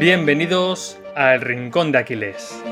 Bienvenidos 0.00 0.98
al 1.14 1.42
Rincón 1.42 1.92
de 1.92 1.98
Aquiles. 1.98 2.64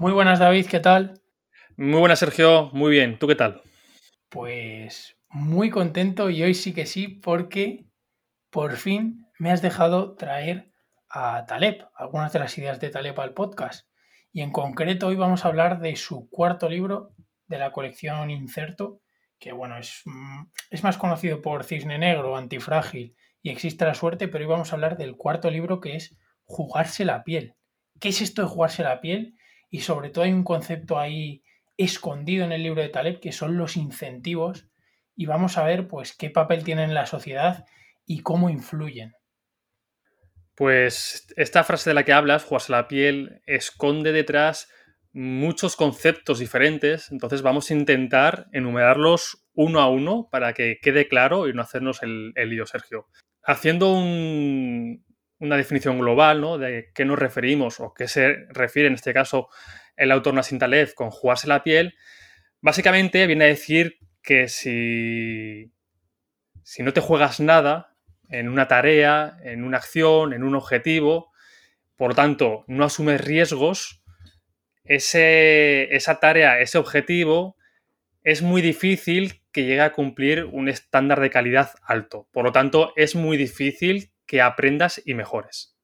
Muy 0.00 0.10
buenas 0.10 0.40
David, 0.40 0.66
¿qué 0.66 0.80
tal? 0.80 1.20
Muy 1.76 2.00
buenas 2.00 2.18
Sergio, 2.18 2.70
muy 2.72 2.90
bien, 2.90 3.20
¿tú 3.20 3.28
qué 3.28 3.36
tal? 3.36 3.62
Pues 4.30 5.16
muy 5.28 5.70
contento 5.70 6.28
y 6.28 6.42
hoy 6.42 6.54
sí 6.54 6.74
que 6.74 6.86
sí 6.86 7.06
porque 7.06 7.86
por 8.50 8.74
fin 8.74 9.28
me 9.38 9.52
has 9.52 9.62
dejado 9.62 10.16
traer 10.16 10.73
a 11.16 11.46
Taleb, 11.46 11.86
algunas 11.94 12.32
de 12.32 12.40
las 12.40 12.58
ideas 12.58 12.80
de 12.80 12.90
Taleb 12.90 13.18
al 13.20 13.34
podcast. 13.34 13.86
Y 14.32 14.42
en 14.42 14.50
concreto 14.50 15.06
hoy 15.06 15.14
vamos 15.14 15.44
a 15.44 15.48
hablar 15.48 15.78
de 15.78 15.94
su 15.94 16.28
cuarto 16.28 16.68
libro 16.68 17.14
de 17.46 17.58
la 17.58 17.70
colección 17.70 18.30
Incerto, 18.30 19.00
que 19.38 19.52
bueno, 19.52 19.78
es, 19.78 20.02
mm, 20.06 20.42
es 20.70 20.82
más 20.82 20.98
conocido 20.98 21.40
por 21.40 21.62
Cisne 21.62 21.98
Negro, 21.98 22.36
Antifrágil 22.36 23.14
y 23.42 23.50
Existe 23.50 23.84
la 23.84 23.94
Suerte, 23.94 24.26
pero 24.26 24.42
hoy 24.42 24.50
vamos 24.50 24.72
a 24.72 24.74
hablar 24.74 24.96
del 24.96 25.16
cuarto 25.16 25.50
libro 25.52 25.80
que 25.80 25.94
es 25.94 26.18
Jugarse 26.46 27.04
la 27.04 27.22
piel. 27.22 27.54
¿Qué 28.00 28.08
es 28.08 28.20
esto 28.20 28.42
de 28.42 28.48
jugarse 28.48 28.82
la 28.82 29.00
piel? 29.00 29.36
Y 29.70 29.82
sobre 29.82 30.10
todo 30.10 30.24
hay 30.24 30.32
un 30.32 30.42
concepto 30.42 30.98
ahí 30.98 31.44
escondido 31.76 32.44
en 32.44 32.50
el 32.50 32.64
libro 32.64 32.82
de 32.82 32.88
Taleb 32.88 33.20
que 33.20 33.30
son 33.30 33.56
los 33.56 33.76
incentivos 33.76 34.68
y 35.14 35.26
vamos 35.26 35.58
a 35.58 35.64
ver 35.64 35.86
pues 35.86 36.16
qué 36.16 36.30
papel 36.30 36.64
tienen 36.64 36.90
en 36.90 36.94
la 36.94 37.06
sociedad 37.06 37.66
y 38.04 38.20
cómo 38.20 38.50
influyen. 38.50 39.14
Pues 40.54 41.26
esta 41.36 41.64
frase 41.64 41.90
de 41.90 41.94
la 41.94 42.04
que 42.04 42.12
hablas, 42.12 42.44
jugarse 42.44 42.72
la 42.72 42.86
piel, 42.86 43.42
esconde 43.46 44.12
detrás 44.12 44.68
muchos 45.12 45.76
conceptos 45.76 46.40
diferentes, 46.40 47.10
entonces 47.10 47.42
vamos 47.42 47.70
a 47.70 47.74
intentar 47.74 48.46
enumerarlos 48.52 49.46
uno 49.54 49.80
a 49.80 49.88
uno 49.88 50.28
para 50.30 50.52
que 50.52 50.78
quede 50.82 51.08
claro 51.08 51.48
y 51.48 51.52
no 51.52 51.62
hacernos 51.62 52.02
el, 52.02 52.32
lío, 52.34 52.66
Sergio. 52.66 53.06
Haciendo 53.44 53.92
una 53.92 55.56
definición 55.56 55.98
global 55.98 56.40
¿no? 56.40 56.58
de 56.58 56.90
qué 56.94 57.04
nos 57.04 57.18
referimos 57.18 57.78
o 57.78 57.94
qué 57.94 58.08
se 58.08 58.46
refiere 58.50 58.88
en 58.88 58.94
este 58.94 59.14
caso 59.14 59.48
el 59.96 60.10
autor 60.10 60.34
Nassim 60.34 60.58
Taleb 60.58 60.94
con 60.94 61.10
jugarse 61.10 61.46
la 61.46 61.62
piel, 61.62 61.94
básicamente 62.60 63.26
viene 63.28 63.44
a 63.44 63.48
decir 63.48 63.98
que 64.20 64.48
si, 64.48 65.72
si 66.64 66.82
no 66.82 66.92
te 66.92 67.00
juegas 67.00 67.38
nada, 67.38 67.93
en 68.30 68.48
una 68.48 68.68
tarea, 68.68 69.36
en 69.42 69.64
una 69.64 69.78
acción, 69.78 70.32
en 70.32 70.42
un 70.42 70.54
objetivo. 70.54 71.32
Por 71.96 72.14
tanto, 72.14 72.64
no 72.66 72.84
asumes 72.84 73.20
riesgos. 73.20 74.02
Ese, 74.84 75.94
esa 75.94 76.20
tarea, 76.20 76.60
ese 76.60 76.78
objetivo, 76.78 77.56
es 78.22 78.42
muy 78.42 78.62
difícil 78.62 79.42
que 79.52 79.64
llegue 79.64 79.80
a 79.80 79.92
cumplir 79.92 80.44
un 80.44 80.68
estándar 80.68 81.20
de 81.20 81.30
calidad 81.30 81.70
alto. 81.82 82.28
Por 82.32 82.44
lo 82.44 82.52
tanto, 82.52 82.92
es 82.96 83.14
muy 83.14 83.36
difícil 83.36 84.12
que 84.26 84.42
aprendas 84.42 85.00
y 85.04 85.14
mejores. 85.14 85.76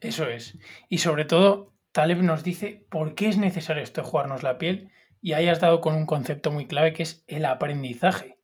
Eso 0.00 0.28
es. 0.28 0.56
Y 0.88 0.98
sobre 0.98 1.24
todo, 1.24 1.74
Taleb 1.92 2.22
nos 2.22 2.44
dice 2.44 2.86
por 2.90 3.14
qué 3.14 3.28
es 3.28 3.36
necesario 3.36 3.82
esto 3.82 4.04
jugarnos 4.04 4.42
la 4.42 4.58
piel 4.58 4.90
y 5.20 5.32
ahí 5.32 5.48
has 5.48 5.60
dado 5.60 5.80
con 5.80 5.94
un 5.94 6.06
concepto 6.06 6.50
muy 6.52 6.66
clave 6.66 6.92
que 6.92 7.02
es 7.02 7.24
el 7.26 7.44
aprendizaje 7.44 8.37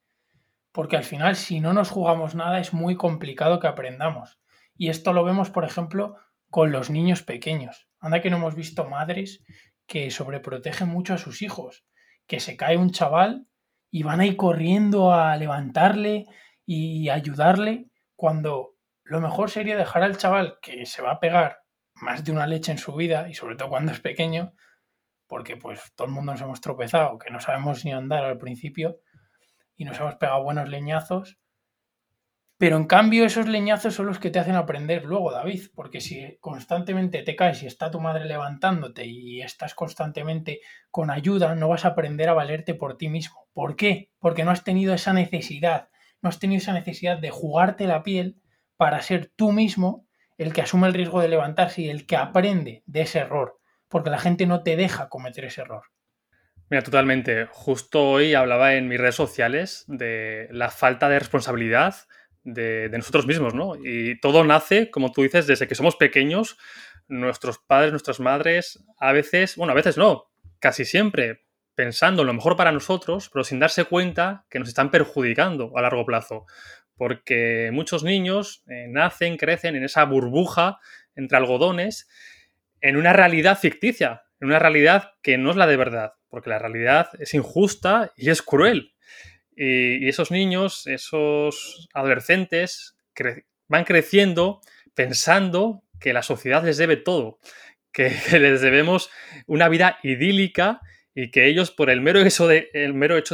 porque 0.74 0.96
al 0.96 1.04
final 1.04 1.36
si 1.36 1.60
no 1.60 1.72
nos 1.72 1.88
jugamos 1.88 2.34
nada 2.34 2.58
es 2.58 2.72
muy 2.74 2.96
complicado 2.96 3.60
que 3.60 3.68
aprendamos. 3.68 4.40
Y 4.76 4.88
esto 4.88 5.12
lo 5.12 5.22
vemos, 5.22 5.50
por 5.50 5.64
ejemplo, 5.64 6.16
con 6.50 6.72
los 6.72 6.90
niños 6.90 7.22
pequeños. 7.22 7.88
Anda 8.00 8.20
que 8.20 8.28
no 8.28 8.38
hemos 8.38 8.56
visto 8.56 8.84
madres 8.84 9.44
que 9.86 10.10
sobreprotegen 10.10 10.88
mucho 10.88 11.14
a 11.14 11.18
sus 11.18 11.42
hijos, 11.42 11.86
que 12.26 12.40
se 12.40 12.56
cae 12.56 12.76
un 12.76 12.90
chaval 12.90 13.46
y 13.88 14.02
van 14.02 14.18
ahí 14.18 14.34
corriendo 14.34 15.12
a 15.12 15.36
levantarle 15.36 16.26
y 16.66 17.08
ayudarle, 17.08 17.86
cuando 18.16 18.74
lo 19.04 19.20
mejor 19.20 19.50
sería 19.50 19.76
dejar 19.76 20.02
al 20.02 20.16
chaval 20.16 20.58
que 20.60 20.86
se 20.86 21.02
va 21.02 21.12
a 21.12 21.20
pegar 21.20 21.58
más 21.94 22.24
de 22.24 22.32
una 22.32 22.48
leche 22.48 22.72
en 22.72 22.78
su 22.78 22.96
vida, 22.96 23.28
y 23.28 23.34
sobre 23.34 23.54
todo 23.54 23.68
cuando 23.68 23.92
es 23.92 24.00
pequeño, 24.00 24.54
porque 25.28 25.56
pues 25.56 25.92
todo 25.94 26.08
el 26.08 26.14
mundo 26.14 26.32
nos 26.32 26.40
hemos 26.40 26.60
tropezado, 26.60 27.16
que 27.18 27.30
no 27.30 27.38
sabemos 27.38 27.84
ni 27.84 27.92
andar 27.92 28.24
al 28.24 28.38
principio, 28.38 28.98
y 29.76 29.84
nos 29.84 29.98
hemos 29.98 30.16
pegado 30.16 30.42
buenos 30.42 30.68
leñazos. 30.68 31.38
Pero 32.56 32.76
en 32.76 32.86
cambio 32.86 33.24
esos 33.24 33.48
leñazos 33.48 33.94
son 33.94 34.06
los 34.06 34.20
que 34.20 34.30
te 34.30 34.38
hacen 34.38 34.54
aprender 34.54 35.04
luego, 35.04 35.32
David, 35.32 35.64
porque 35.74 36.00
si 36.00 36.38
constantemente 36.40 37.22
te 37.22 37.34
caes 37.34 37.62
y 37.62 37.66
está 37.66 37.90
tu 37.90 38.00
madre 38.00 38.26
levantándote 38.26 39.06
y 39.06 39.42
estás 39.42 39.74
constantemente 39.74 40.60
con 40.90 41.10
ayuda, 41.10 41.56
no 41.56 41.68
vas 41.68 41.84
a 41.84 41.88
aprender 41.88 42.28
a 42.28 42.34
valerte 42.34 42.74
por 42.74 42.96
ti 42.96 43.08
mismo. 43.08 43.48
¿Por 43.52 43.74
qué? 43.74 44.12
Porque 44.20 44.44
no 44.44 44.52
has 44.52 44.62
tenido 44.62 44.94
esa 44.94 45.12
necesidad, 45.12 45.88
no 46.22 46.28
has 46.28 46.38
tenido 46.38 46.58
esa 46.58 46.72
necesidad 46.72 47.18
de 47.18 47.30
jugarte 47.30 47.88
la 47.88 48.04
piel 48.04 48.40
para 48.76 49.02
ser 49.02 49.32
tú 49.34 49.50
mismo 49.50 50.06
el 50.38 50.52
que 50.52 50.62
asume 50.62 50.86
el 50.86 50.94
riesgo 50.94 51.20
de 51.20 51.28
levantarse 51.28 51.82
y 51.82 51.90
el 51.90 52.06
que 52.06 52.16
aprende 52.16 52.82
de 52.86 53.02
ese 53.02 53.18
error, 53.18 53.58
porque 53.88 54.10
la 54.10 54.18
gente 54.18 54.46
no 54.46 54.62
te 54.62 54.76
deja 54.76 55.08
cometer 55.08 55.44
ese 55.44 55.62
error. 55.62 55.93
Mira, 56.70 56.82
totalmente. 56.82 57.46
Justo 57.50 58.02
hoy 58.02 58.34
hablaba 58.34 58.74
en 58.74 58.88
mis 58.88 58.98
redes 58.98 59.14
sociales 59.14 59.84
de 59.86 60.48
la 60.50 60.70
falta 60.70 61.08
de 61.08 61.18
responsabilidad 61.18 61.94
de, 62.42 62.90
nosotros 62.90 63.26
mismos, 63.26 63.54
¿no? 63.54 63.74
Y 63.82 64.18
todo 64.20 64.44
nace, 64.44 64.90
como 64.90 65.12
tú 65.12 65.22
dices, 65.22 65.46
desde 65.46 65.68
que 65.68 65.74
somos 65.74 65.96
pequeños, 65.96 66.56
nuestros 67.06 67.58
padres, 67.58 67.90
nuestras 67.90 68.20
madres, 68.20 68.82
a 68.98 69.12
veces, 69.12 69.56
bueno, 69.56 69.72
a 69.72 69.76
veces 69.76 69.98
no, 69.98 70.30
casi 70.58 70.84
siempre, 70.84 71.44
pensando 71.74 72.22
en 72.22 72.26
lo 72.28 72.34
mejor 72.34 72.56
para 72.56 72.72
nosotros, 72.72 73.30
pero 73.30 73.44
sin 73.44 73.58
darse 73.58 73.84
cuenta 73.84 74.46
que 74.48 74.58
nos 74.58 74.68
están 74.68 74.90
perjudicando 74.90 75.72
a 75.76 75.82
largo 75.82 76.06
plazo. 76.06 76.46
Porque 76.96 77.70
muchos 77.72 78.04
niños 78.04 78.62
eh, 78.68 78.86
nacen, 78.88 79.36
crecen 79.36 79.74
en 79.76 79.84
esa 79.84 80.04
burbuja 80.04 80.78
entre 81.14 81.36
algodones, 81.36 82.08
en 82.80 82.96
una 82.96 83.12
realidad 83.12 83.58
ficticia, 83.58 84.22
en 84.40 84.48
una 84.48 84.58
realidad 84.58 85.12
que 85.22 85.36
no 85.36 85.50
es 85.50 85.56
la 85.56 85.66
de 85.66 85.76
verdad 85.76 86.12
porque 86.34 86.50
la 86.50 86.58
realidad 86.58 87.10
es 87.20 87.32
injusta 87.32 88.12
y 88.16 88.28
es 88.28 88.42
cruel. 88.42 88.92
Y, 89.54 90.08
esos 90.08 90.32
niños, 90.32 90.88
esos 90.88 91.88
adolescentes, 91.94 92.96
van 93.68 93.84
creciendo 93.84 94.60
pensando 94.94 95.84
que 96.00 96.12
la 96.12 96.24
sociedad 96.24 96.64
les 96.64 96.76
debe 96.76 96.96
todo, 96.96 97.38
que, 97.92 98.10
les 98.32 98.60
debemos 98.62 99.10
una 99.46 99.68
vida 99.68 100.00
idílica 100.02 100.80
y 101.14 101.30
que 101.30 101.46
ellos, 101.46 101.70
por 101.70 101.88
el 101.88 102.00
mero, 102.00 102.20
hecho 102.20 102.48
de, 102.48 102.68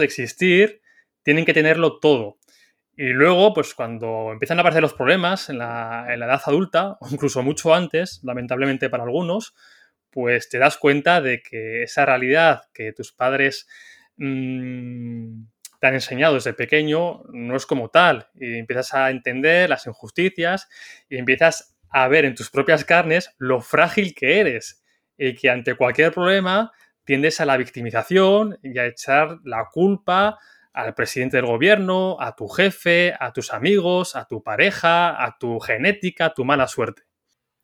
existir, 0.03 0.83
tienen 1.23 1.47
que 1.47 1.55
tenerlo 1.55 2.01
todo. 2.01 2.37
Y 2.99 3.15
luego, 3.15 3.55
pues 3.55 3.73
cuando 3.73 4.31
empiezan 4.31 4.59
a 4.59 4.61
aparecer 4.61 4.83
los 4.83 4.93
problemas 4.93 5.49
en 5.49 5.57
la 5.57 6.05
edad 6.15 6.43
adulta, 6.45 6.99
o 7.01 7.09
incluso 7.11 7.43
mucho 7.43 7.75
antes, 7.75 8.21
lamentablemente 8.25 8.91
para 8.91 9.05
algunos, 9.05 9.55
pues 10.11 10.49
te 10.49 10.59
das 10.59 10.77
cuenta 10.77 11.21
de 11.21 11.43
que 11.43 11.83
esa 11.83 12.05
realidad 12.05 12.63
que 12.73 12.93
tus 12.93 13.13
padres 13.13 13.69
mm, 14.17 15.43
te 15.81 15.87
han 15.87 15.95
enseñado 15.95 16.35
desde 16.35 16.53
pequeño 16.53 17.23
no 17.33 17.57
es 17.57 17.67
como 17.67 17.89
tal. 17.89 18.29
Y 18.35 18.59
empiezas 18.59 18.95
a 18.95 19.11
entender 19.11 19.71
las 19.71 19.87
injusticias 19.87 20.69
y 21.09 21.17
empiezas 21.17 21.77
a 21.89 22.07
ver 22.09 22.25
en 22.25 22.35
tus 22.35 22.51
propias 22.51 22.85
carnes 22.85 23.35
lo 23.39 23.61
frágil 23.61 24.15
que 24.15 24.41
eres 24.41 24.85
y 25.17 25.35
que 25.35 25.51
ante 25.51 25.75
cualquier 25.75 26.13
problema 26.13 26.73
tiendes 27.05 27.41
a 27.41 27.47
la 27.47 27.57
victimización 27.57 28.59
y 28.63 28.79
a 28.79 28.87
echar 28.87 29.39
la 29.45 29.67
culpa 29.73 30.39
al 30.73 30.95
presidente 30.95 31.37
del 31.37 31.47
gobierno, 31.47 32.17
a 32.21 32.37
tu 32.37 32.47
jefe, 32.47 33.15
a 33.19 33.33
tus 33.33 33.53
amigos, 33.53 34.15
a 34.15 34.27
tu 34.27 34.43
pareja, 34.43 35.25
a 35.25 35.37
tu 35.39 35.59
genética, 35.59 36.27
a 36.27 36.35
tu 36.35 36.45
mala 36.45 36.69
suerte. 36.69 37.10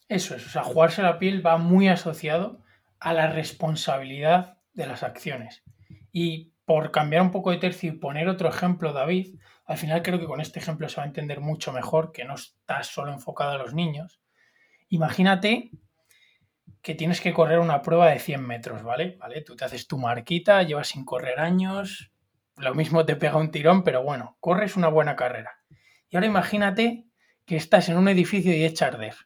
Eso 0.08 0.36
es, 0.36 0.46
o 0.46 0.48
sea, 0.48 0.62
jugarse 0.62 1.02
la 1.02 1.18
piel 1.18 1.44
va 1.44 1.58
muy 1.58 1.88
asociado 1.88 2.62
a 3.00 3.12
la 3.12 3.28
responsabilidad 3.28 4.58
de 4.72 4.86
las 4.86 5.02
acciones. 5.02 5.64
Y 6.12 6.52
por 6.64 6.92
cambiar 6.92 7.22
un 7.22 7.30
poco 7.30 7.50
de 7.50 7.58
tercio 7.58 7.90
y 7.92 7.96
poner 7.96 8.28
otro 8.28 8.48
ejemplo, 8.48 8.92
David, 8.92 9.38
al 9.64 9.78
final 9.78 10.02
creo 10.02 10.20
que 10.20 10.26
con 10.26 10.40
este 10.40 10.60
ejemplo 10.60 10.88
se 10.88 10.96
va 10.96 11.04
a 11.04 11.06
entender 11.06 11.40
mucho 11.40 11.72
mejor 11.72 12.12
que 12.12 12.24
no 12.24 12.34
estás 12.34 12.86
solo 12.86 13.12
enfocado 13.12 13.52
a 13.52 13.58
los 13.58 13.74
niños. 13.74 14.20
Imagínate 14.88 15.70
que 16.82 16.94
tienes 16.94 17.20
que 17.20 17.32
correr 17.32 17.58
una 17.58 17.82
prueba 17.82 18.08
de 18.10 18.20
100 18.20 18.46
metros, 18.46 18.82
¿vale? 18.84 19.16
¿vale? 19.18 19.42
Tú 19.42 19.56
te 19.56 19.64
haces 19.64 19.88
tu 19.88 19.98
marquita, 19.98 20.62
llevas 20.62 20.88
sin 20.88 21.04
correr 21.04 21.40
años, 21.40 22.12
lo 22.56 22.74
mismo 22.74 23.04
te 23.04 23.16
pega 23.16 23.36
un 23.36 23.50
tirón, 23.50 23.82
pero 23.82 24.04
bueno, 24.04 24.36
corres 24.38 24.76
una 24.76 24.88
buena 24.88 25.16
carrera. 25.16 25.58
Y 26.08 26.16
ahora 26.16 26.28
imagínate 26.28 27.06
que 27.44 27.56
estás 27.56 27.88
en 27.88 27.96
un 27.96 28.08
edificio 28.08 28.54
y 28.54 28.64
echa 28.64 28.86
arder 28.86 29.16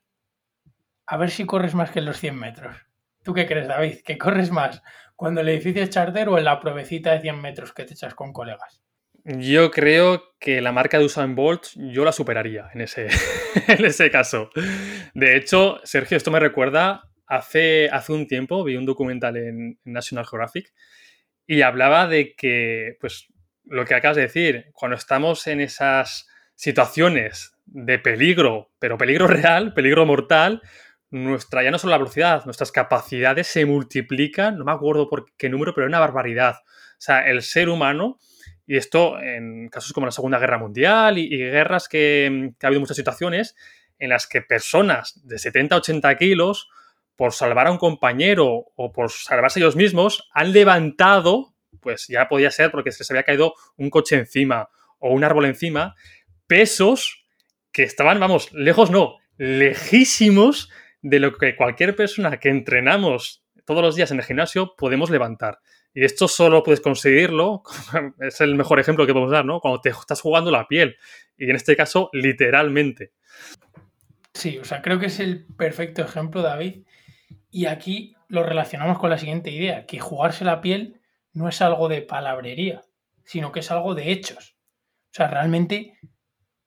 a 1.11 1.17
ver 1.17 1.31
si 1.31 1.45
corres 1.45 1.75
más 1.75 1.91
que 1.91 1.99
en 1.99 2.05
los 2.05 2.21
100 2.21 2.39
metros. 2.39 2.77
¿Tú 3.25 3.35
qué 3.35 3.45
crees, 3.45 3.67
David? 3.67 3.99
¿Que 4.05 4.17
corres 4.17 4.53
más 4.53 4.81
cuando 5.17 5.41
el 5.41 5.49
edificio 5.49 5.83
es 5.83 5.91
charter 5.91 6.29
o 6.29 6.39
en 6.39 6.45
la 6.45 6.61
provecita 6.61 7.11
de 7.11 7.21
100 7.21 7.43
metros 7.43 7.73
que 7.73 7.85
te 7.85 7.95
echas 7.95 8.15
con 8.15 8.33
colegas? 8.33 8.81
Yo 9.25 9.73
creo 9.73 10.37
que 10.39 10.61
la 10.61 10.71
marca 10.71 11.01
de 11.01 11.07
Usain 11.07 11.35
Bolt 11.35 11.67
yo 11.75 12.05
la 12.05 12.12
superaría 12.12 12.71
en 12.75 12.83
ese, 12.83 13.09
en 13.67 13.85
ese 13.85 14.09
caso. 14.09 14.51
De 15.12 15.37
hecho, 15.37 15.81
Sergio, 15.83 16.17
esto 16.17 16.31
me 16.31 16.39
recuerda 16.39 17.11
hace, 17.27 17.89
hace 17.91 18.12
un 18.12 18.29
tiempo 18.29 18.62
vi 18.62 18.77
un 18.77 18.87
documental 18.87 19.37
en, 19.37 19.81
National 19.83 20.27
Geographic 20.27 20.73
y 21.45 21.62
hablaba 21.62 22.07
de 22.07 22.37
que, 22.37 22.97
pues, 23.01 23.27
lo 23.65 23.85
que 23.85 23.97
acabas 23.97 24.17
de 24.17 24.23
decir, 24.23 24.67
cuando 24.75 24.97
estamos 24.97 25.49
en 25.49 25.61
esas 25.61 26.29
situaciones 26.55 27.57
de 27.67 27.99
peligro, 27.99 28.71
pero 28.79 28.97
peligro 28.97 29.27
real, 29.27 29.75
peligro 29.75 30.07
mortal, 30.07 30.62
nuestra, 31.11 31.62
ya 31.62 31.71
no 31.71 31.79
solo 31.79 31.93
la 31.93 31.99
velocidad, 31.99 32.45
nuestras 32.45 32.71
capacidades 32.71 33.49
se 33.49 33.67
multiplican, 33.67 34.57
no 34.57 34.65
me 34.65 34.73
acuerdo 34.73 35.09
por 35.09 35.27
qué 35.37 35.49
número, 35.49 35.75
pero 35.75 35.87
es 35.87 35.91
una 35.91 36.01
barbaridad. 36.01 36.57
O 36.62 37.03
sea, 37.03 37.29
el 37.29 37.43
ser 37.43 37.69
humano, 37.69 38.19
y 38.67 38.77
esto 38.77 39.19
en 39.19 39.69
casos 39.69 39.93
como 39.93 40.07
la 40.07 40.12
Segunda 40.12 40.39
Guerra 40.39 40.59
Mundial 40.59 41.19
y, 41.19 41.37
guerras 41.37 41.89
que, 41.89 42.53
que, 42.59 42.67
ha 42.67 42.69
habido 42.69 42.81
muchas 42.81 42.97
situaciones 42.97 43.57
en 43.99 44.11
las 44.11 44.27
que 44.27 44.43
personas 44.43 45.21
de 45.27 45.39
70, 45.39 45.77
80 45.77 46.17
kilos, 46.17 46.69
por 47.17 47.33
salvar 47.33 47.67
a 47.67 47.71
un 47.71 47.79
compañero 47.79 48.73
o 48.77 48.93
por 48.93 49.11
salvarse 49.11 49.61
ellos 49.61 49.77
mismos, 49.77 50.31
han 50.33 50.53
levantado, 50.53 51.55
pues 51.81 52.07
ya 52.09 52.29
podía 52.29 52.51
ser 52.51 52.71
porque 52.71 52.93
se 52.93 53.01
les 53.01 53.11
había 53.11 53.25
caído 53.25 53.55
un 53.77 53.91
coche 53.91 54.17
encima 54.17 54.71
o 54.99 55.12
un 55.12 55.25
árbol 55.25 55.45
encima, 55.45 55.97
pesos 56.47 57.27
que 57.73 57.83
estaban, 57.83 58.21
vamos, 58.21 58.53
lejos 58.53 58.91
no, 58.91 59.19
lejísimos 59.37 60.71
de 61.02 61.20
lo 61.20 61.37
que 61.37 61.56
cualquier 61.56 61.97
persona 61.97 62.38
que 62.38 62.49
entrenamos 62.49 63.44
todos 63.64 63.82
los 63.82 63.97
días 63.97 64.11
en 64.11 64.19
el 64.19 64.25
gimnasio 64.25 64.75
podemos 64.76 65.11
levantar. 65.11 65.61
Y 65.93 66.05
esto 66.05 66.29
solo 66.29 66.62
puedes 66.62 66.81
conseguirlo, 66.81 67.62
es 68.20 68.41
el 68.41 68.55
mejor 68.55 68.81
ejemplo 68.81 69.06
que 69.06 69.12
podemos 69.12 69.32
dar, 69.32 69.44
¿no? 69.44 69.61
Cuando 69.61 69.81
te 69.81 69.91
estás 69.91 70.20
jugando 70.20 70.50
la 70.50 70.69
piel. 70.69 70.97
Y 71.37 71.49
en 71.49 71.56
este 71.56 71.76
caso, 71.76 72.11
literalmente. 72.12 73.12
Sí, 74.35 74.58
o 74.58 74.64
sea, 74.64 74.82
creo 74.82 74.99
que 74.99 75.06
es 75.06 75.20
el 75.20 75.47
perfecto 75.56 76.02
ejemplo, 76.02 76.43
David. 76.43 76.85
Y 77.50 77.67
aquí 77.67 78.14
lo 78.29 78.44
relacionamos 78.44 78.99
con 78.99 79.11
la 79.11 79.19
siguiente 79.19 79.50
idea, 79.50 79.87
que 79.87 79.99
jugarse 79.99 80.44
la 80.44 80.61
piel 80.61 81.00
no 81.32 81.49
es 81.49 81.61
algo 81.62 81.88
de 81.88 82.02
palabrería, 82.02 82.82
sino 83.25 83.52
que 83.52 83.61
es 83.61 83.70
algo 83.70 83.94
de 83.94 84.12
hechos. 84.12 84.56
O 85.11 85.14
sea, 85.14 85.29
realmente 85.29 85.99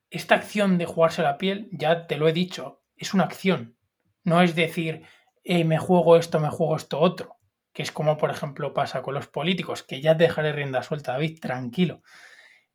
esta 0.09 0.35
acción 0.35 0.77
de 0.77 0.85
jugarse 0.85 1.21
la 1.21 1.37
piel, 1.37 1.69
ya 1.71 2.07
te 2.07 2.17
lo 2.17 2.27
he 2.27 2.33
dicho, 2.33 2.83
es 2.97 3.13
una 3.13 3.23
acción. 3.23 3.77
No 4.23 4.41
es 4.41 4.55
decir, 4.55 5.03
eh, 5.43 5.63
me 5.63 5.77
juego 5.77 6.17
esto, 6.17 6.39
me 6.39 6.49
juego 6.49 6.75
esto 6.75 6.99
otro, 6.99 7.37
que 7.73 7.83
es 7.83 7.91
como 7.91 8.17
por 8.17 8.29
ejemplo 8.29 8.73
pasa 8.73 9.01
con 9.01 9.13
los 9.13 9.27
políticos, 9.27 9.83
que 9.83 10.01
ya 10.01 10.15
te 10.15 10.23
dejaré 10.23 10.53
rienda 10.53 10.83
suelta, 10.83 11.13
David, 11.13 11.39
tranquilo. 11.39 12.01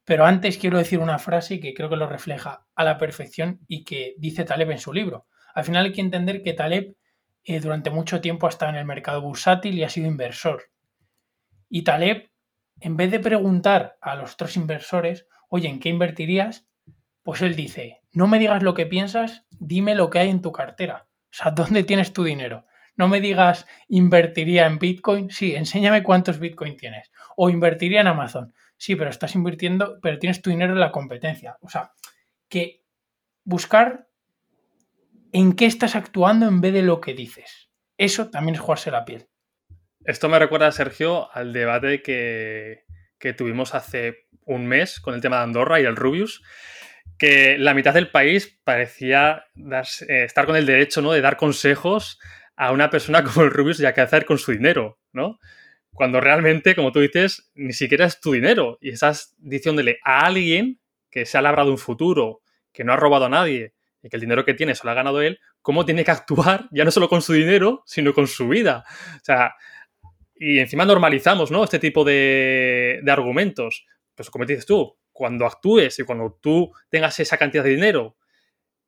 Pero 0.04 0.24
antes 0.24 0.58
quiero 0.58 0.78
decir 0.78 1.00
una 1.00 1.18
frase 1.18 1.60
que 1.60 1.74
creo 1.74 1.90
que 1.90 1.96
lo 1.96 2.06
refleja 2.06 2.66
a 2.74 2.84
la 2.84 2.96
perfección 2.98 3.60
y 3.68 3.84
que 3.84 4.14
dice 4.18 4.44
Taleb 4.44 4.70
en 4.70 4.78
su 4.78 4.92
libro. 4.92 5.26
Al 5.54 5.64
final 5.64 5.86
hay 5.86 5.92
que 5.92 6.00
entender 6.00 6.42
que 6.42 6.54
Taleb 6.54 6.96
eh, 7.44 7.60
durante 7.60 7.90
mucho 7.90 8.20
tiempo 8.20 8.46
ha 8.46 8.50
estado 8.50 8.72
en 8.72 8.78
el 8.78 8.84
mercado 8.84 9.20
bursátil 9.22 9.78
y 9.78 9.84
ha 9.84 9.88
sido 9.88 10.06
inversor. 10.06 10.70
Y 11.68 11.82
Taleb, 11.82 12.30
en 12.80 12.96
vez 12.96 13.10
de 13.10 13.20
preguntar 13.20 13.98
a 14.00 14.14
los 14.14 14.34
otros 14.34 14.56
inversores, 14.56 15.26
oye, 15.48 15.68
¿en 15.68 15.80
qué 15.80 15.88
invertirías? 15.88 16.68
Pues 17.22 17.42
él 17.42 17.54
dice, 17.56 18.00
no 18.12 18.26
me 18.28 18.38
digas 18.38 18.62
lo 18.62 18.74
que 18.74 18.86
piensas, 18.86 19.46
dime 19.50 19.94
lo 19.94 20.10
que 20.10 20.20
hay 20.20 20.30
en 20.30 20.42
tu 20.42 20.52
cartera. 20.52 21.07
O 21.30 21.34
sea, 21.34 21.50
¿dónde 21.50 21.84
tienes 21.84 22.12
tu 22.12 22.25
dinero? 22.25 22.66
No 22.96 23.08
me 23.08 23.20
digas 23.20 23.66
invertiría 23.88 24.66
en 24.66 24.78
Bitcoin. 24.78 25.30
Sí, 25.30 25.54
enséñame 25.54 26.02
cuántos 26.02 26.38
Bitcoin 26.40 26.76
tienes. 26.76 27.12
O 27.36 27.48
invertiría 27.48 28.00
en 28.00 28.08
Amazon. 28.08 28.52
Sí, 28.76 28.96
pero 28.96 29.10
estás 29.10 29.34
invirtiendo, 29.34 29.98
pero 30.02 30.19
tienes 30.19 30.42
tu 30.42 30.50
dinero 30.50 30.72
en 30.72 30.80
la 30.80 30.90
competencia. 30.90 31.58
O 31.60 31.69
sea, 31.69 31.92
que 32.48 32.82
buscar 33.44 34.08
en 35.32 35.54
qué 35.54 35.66
estás 35.66 35.94
actuando 35.94 36.48
en 36.48 36.60
vez 36.60 36.72
de 36.72 36.82
lo 36.82 37.00
que 37.00 37.14
dices. 37.14 37.70
Eso 37.96 38.31
también 38.31 38.56
es 38.56 38.60
jugarse 38.60 38.90
la 38.90 39.04
piel. 39.04 39.28
Esto 40.04 40.28
me 40.28 40.38
recuerda, 40.38 40.72
Sergio, 40.72 41.31
al 41.34 41.52
debate 41.52 42.02
que, 42.02 42.84
que 43.19 43.32
tuvimos 43.32 43.74
hace 43.74 44.28
un 44.44 44.66
mes 44.66 45.00
con 45.00 45.14
el 45.14 45.20
tema 45.20 45.36
de 45.36 45.42
Andorra 45.44 45.81
y 45.81 45.84
el 45.84 45.96
Rubius, 45.96 46.42
que 47.19 47.58
la 47.58 47.75
mitad 47.75 47.94
del 47.94 48.10
país 48.10 48.58
parecía 48.64 49.44
eh, 49.56 50.25
estar 50.25 50.46
con 50.46 50.56
el 50.56 50.66
derecho 50.66 51.02
¿no? 51.02 51.12
de 51.12 51.20
dar 51.20 51.37
consejos 51.37 52.19
a 52.56 52.72
una 52.72 52.90
persona 52.90 53.25
como 53.25 53.44
el 53.44 53.50
Rubius 53.50 53.81
y 53.81 53.87
a 53.87 53.94
qué 53.94 54.00
hacer 54.00 54.25
con 54.25 54.38
su 54.38 54.52
dinero, 54.52 54.99
¿no? 55.12 55.38
Cuando 55.93 56.20
realmente, 56.20 56.76
como 56.76 56.93
tú 56.93 57.00
dices, 57.00 57.50
ni 57.55 57.72
siquiera 57.72 58.06
es 58.06 58.20
tu 58.20 58.32
dinero 58.32 58.78
y 58.81 58.90
estás 58.90 59.34
diciéndole 59.38 59.99
a 60.05 60.26
alguien 60.26 60.81
que 61.10 61.26
se 61.26 61.38
ha 61.38 61.43
labrado 61.43 61.70
un 61.70 61.78
futuro, 61.78 62.43
que 62.72 62.84
no 62.84 62.93
ha 62.93 62.96
robado 62.96 63.25
a 63.25 63.28
nadie 63.28 63.75
y 64.02 64.08
que 64.08 64.16
el 64.16 64.20
dinero 64.20 64.44
que 64.44 64.55
tiene 64.55 64.76
se 64.76 64.84
lo 64.84 64.93
ha 64.93 64.94
ganado 64.94 65.20
él, 65.22 65.40
cómo 65.60 65.84
tiene 65.84 66.05
que 66.05 66.12
actuar 66.12 66.69
ya 66.70 66.84
no 66.84 66.93
solo 66.93 67.08
con 67.08 67.20
su 67.20 67.32
dinero, 67.32 67.82
sino 67.84 68.14
con 68.14 68.28
su 68.28 68.49
vida. 68.49 68.84
O 69.16 69.25
sea, 69.25 69.55
y 70.37 70.60
encima 70.60 70.84
normalizamos, 70.84 71.50
¿no? 71.50 71.64
Este 71.64 71.81
tipo 71.81 72.05
de, 72.05 73.00
de 73.02 73.10
argumentos. 73.10 73.84
Pues 74.14 74.31
como 74.31 74.44
dices 74.44 74.66
tú, 74.66 74.96
cuando 75.19 75.47
actúes 75.47 75.99
y 75.99 76.05
cuando 76.05 76.38
tú 76.41 76.73
tengas 76.91 77.19
esa 77.19 77.37
cantidad 77.37 77.65
de 77.65 77.70
dinero 77.70 78.17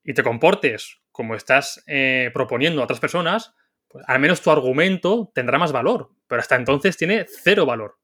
y 0.05 0.15
te 0.15 0.23
comportes 0.23 1.01
como 1.11 1.35
estás 1.35 1.83
eh, 1.89 2.31
proponiendo 2.33 2.81
a 2.81 2.85
otras 2.85 3.01
personas, 3.01 3.53
pues 3.89 4.05
al 4.07 4.21
menos 4.21 4.41
tu 4.41 4.53
argumento 4.53 5.33
tendrá 5.35 5.59
más 5.59 5.73
valor, 5.73 6.13
pero 6.29 6.41
hasta 6.41 6.55
entonces 6.55 6.97
tiene 6.97 7.27
cero 7.29 7.67
valor. 7.67 7.99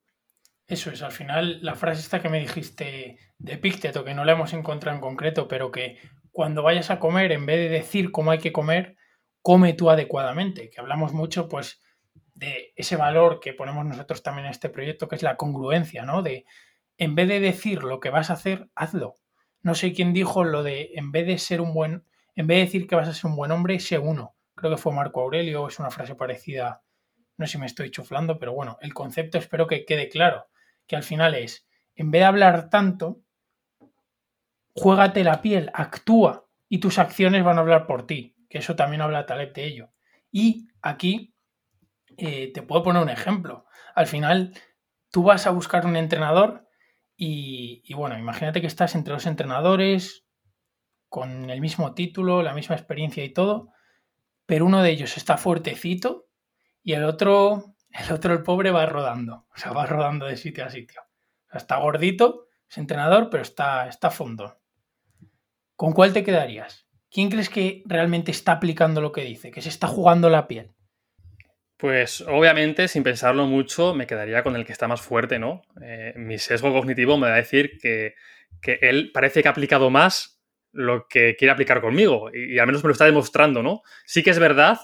Eso 0.66 0.90
es, 0.90 1.02
al 1.02 1.12
final 1.12 1.62
la 1.62 1.76
frase 1.76 2.00
esta 2.00 2.20
que 2.20 2.28
me 2.28 2.40
dijiste 2.40 3.16
de 3.38 3.58
Picteto, 3.58 4.04
que 4.04 4.12
no 4.12 4.24
la 4.24 4.32
hemos 4.32 4.52
encontrado 4.52 4.96
en 4.96 5.00
concreto, 5.00 5.46
pero 5.46 5.70
que 5.70 6.00
cuando 6.32 6.64
vayas 6.64 6.90
a 6.90 6.98
comer, 6.98 7.30
en 7.30 7.46
vez 7.46 7.58
de 7.58 7.68
decir 7.68 8.10
cómo 8.10 8.32
hay 8.32 8.38
que 8.38 8.52
comer, 8.52 8.96
come 9.40 9.74
tú 9.74 9.88
adecuadamente, 9.88 10.68
que 10.68 10.80
hablamos 10.80 11.12
mucho 11.12 11.48
pues 11.48 11.80
de 12.34 12.72
ese 12.74 12.96
valor 12.96 13.38
que 13.38 13.54
ponemos 13.54 13.86
nosotros 13.86 14.24
también 14.24 14.46
en 14.46 14.50
este 14.50 14.68
proyecto, 14.68 15.06
que 15.06 15.14
es 15.14 15.22
la 15.22 15.36
congruencia, 15.36 16.04
¿no? 16.04 16.22
De 16.22 16.44
en 16.98 17.14
vez 17.14 17.28
de 17.28 17.40
decir 17.40 17.82
lo 17.82 18.00
que 18.00 18.10
vas 18.10 18.30
a 18.30 18.34
hacer, 18.34 18.68
hazlo. 18.74 19.14
No 19.62 19.74
sé 19.74 19.92
quién 19.92 20.12
dijo 20.12 20.44
lo 20.44 20.62
de 20.62 20.92
en 20.94 21.12
vez 21.12 21.26
de 21.26 21.38
ser 21.38 21.60
un 21.60 21.74
buen, 21.74 22.04
en 22.34 22.46
vez 22.46 22.58
de 22.58 22.64
decir 22.64 22.86
que 22.86 22.96
vas 22.96 23.08
a 23.08 23.14
ser 23.14 23.30
un 23.30 23.36
buen 23.36 23.50
hombre, 23.50 23.80
sé 23.80 23.98
uno. 23.98 24.36
Creo 24.54 24.70
que 24.70 24.80
fue 24.80 24.92
Marco 24.92 25.20
Aurelio, 25.20 25.68
es 25.68 25.78
una 25.78 25.90
frase 25.90 26.14
parecida, 26.14 26.82
no 27.36 27.46
sé 27.46 27.52
si 27.52 27.58
me 27.58 27.66
estoy 27.66 27.90
chuflando, 27.90 28.38
pero 28.38 28.52
bueno, 28.52 28.78
el 28.80 28.94
concepto 28.94 29.38
espero 29.38 29.66
que 29.66 29.84
quede 29.84 30.08
claro, 30.08 30.46
que 30.86 30.96
al 30.96 31.02
final 31.02 31.34
es, 31.34 31.66
en 31.94 32.10
vez 32.10 32.20
de 32.20 32.26
hablar 32.26 32.70
tanto, 32.70 33.22
juégate 34.74 35.24
la 35.24 35.42
piel, 35.42 35.70
actúa 35.74 36.46
y 36.68 36.78
tus 36.78 36.98
acciones 36.98 37.44
van 37.44 37.58
a 37.58 37.62
hablar 37.62 37.86
por 37.86 38.06
ti, 38.06 38.36
que 38.48 38.58
eso 38.58 38.76
también 38.76 39.02
habla 39.02 39.26
Taleb 39.26 39.52
de 39.52 39.64
ello. 39.64 39.90
Y 40.30 40.68
aquí 40.82 41.34
eh, 42.16 42.52
te 42.52 42.62
puedo 42.62 42.82
poner 42.82 43.02
un 43.02 43.08
ejemplo. 43.08 43.66
Al 43.94 44.06
final, 44.06 44.54
tú 45.10 45.22
vas 45.22 45.46
a 45.46 45.50
buscar 45.50 45.86
un 45.86 45.96
entrenador 45.96 46.65
y, 47.16 47.94
bueno, 47.94 48.18
imagínate 48.18 48.60
que 48.60 48.66
estás 48.66 48.94
entre 48.94 49.14
dos 49.14 49.26
entrenadores 49.26 50.26
con 51.08 51.48
el 51.48 51.60
mismo 51.60 51.94
título, 51.94 52.42
la 52.42 52.52
misma 52.52 52.76
experiencia 52.76 53.24
y 53.24 53.32
todo, 53.32 53.72
pero 54.44 54.66
uno 54.66 54.82
de 54.82 54.90
ellos 54.90 55.16
está 55.16 55.38
fuertecito 55.38 56.28
y 56.82 56.92
el 56.92 57.04
otro, 57.04 57.74
el 57.90 58.12
otro, 58.12 58.34
el 58.34 58.42
pobre, 58.42 58.70
va 58.70 58.84
rodando, 58.84 59.46
o 59.54 59.56
sea, 59.56 59.72
va 59.72 59.86
rodando 59.86 60.26
de 60.26 60.36
sitio 60.36 60.66
a 60.66 60.70
sitio. 60.70 61.00
está 61.52 61.78
gordito, 61.78 62.48
es 62.68 62.76
entrenador, 62.76 63.30
pero 63.30 63.42
está, 63.42 63.88
está 63.88 64.10
fondo. 64.10 64.60
¿Con 65.74 65.92
cuál 65.92 66.12
te 66.12 66.22
quedarías? 66.22 66.86
¿Quién 67.10 67.30
crees 67.30 67.48
que 67.48 67.82
realmente 67.86 68.30
está 68.30 68.52
aplicando 68.52 69.00
lo 69.00 69.12
que 69.12 69.22
dice, 69.22 69.50
que 69.50 69.62
se 69.62 69.70
está 69.70 69.86
jugando 69.86 70.28
la 70.28 70.46
piel? 70.46 70.75
Pues 71.76 72.22
obviamente, 72.22 72.88
sin 72.88 73.02
pensarlo 73.02 73.46
mucho, 73.46 73.94
me 73.94 74.06
quedaría 74.06 74.42
con 74.42 74.56
el 74.56 74.64
que 74.64 74.72
está 74.72 74.88
más 74.88 75.02
fuerte, 75.02 75.38
¿no? 75.38 75.62
Eh, 75.82 76.14
mi 76.16 76.38
sesgo 76.38 76.72
cognitivo 76.72 77.18
me 77.18 77.28
va 77.28 77.34
a 77.34 77.36
decir 77.36 77.78
que, 77.78 78.14
él 78.80 79.10
parece 79.12 79.42
que 79.42 79.48
ha 79.48 79.50
aplicado 79.50 79.90
más 79.90 80.40
lo 80.72 81.06
que 81.06 81.36
quiere 81.36 81.52
aplicar 81.52 81.80
conmigo 81.80 82.30
y, 82.32 82.58
al 82.58 82.66
menos 82.66 82.82
me 82.82 82.88
lo 82.88 82.92
está 82.92 83.04
demostrando, 83.04 83.62
¿no? 83.62 83.82
Sí 84.06 84.22
que 84.22 84.30
es 84.30 84.38
verdad 84.38 84.78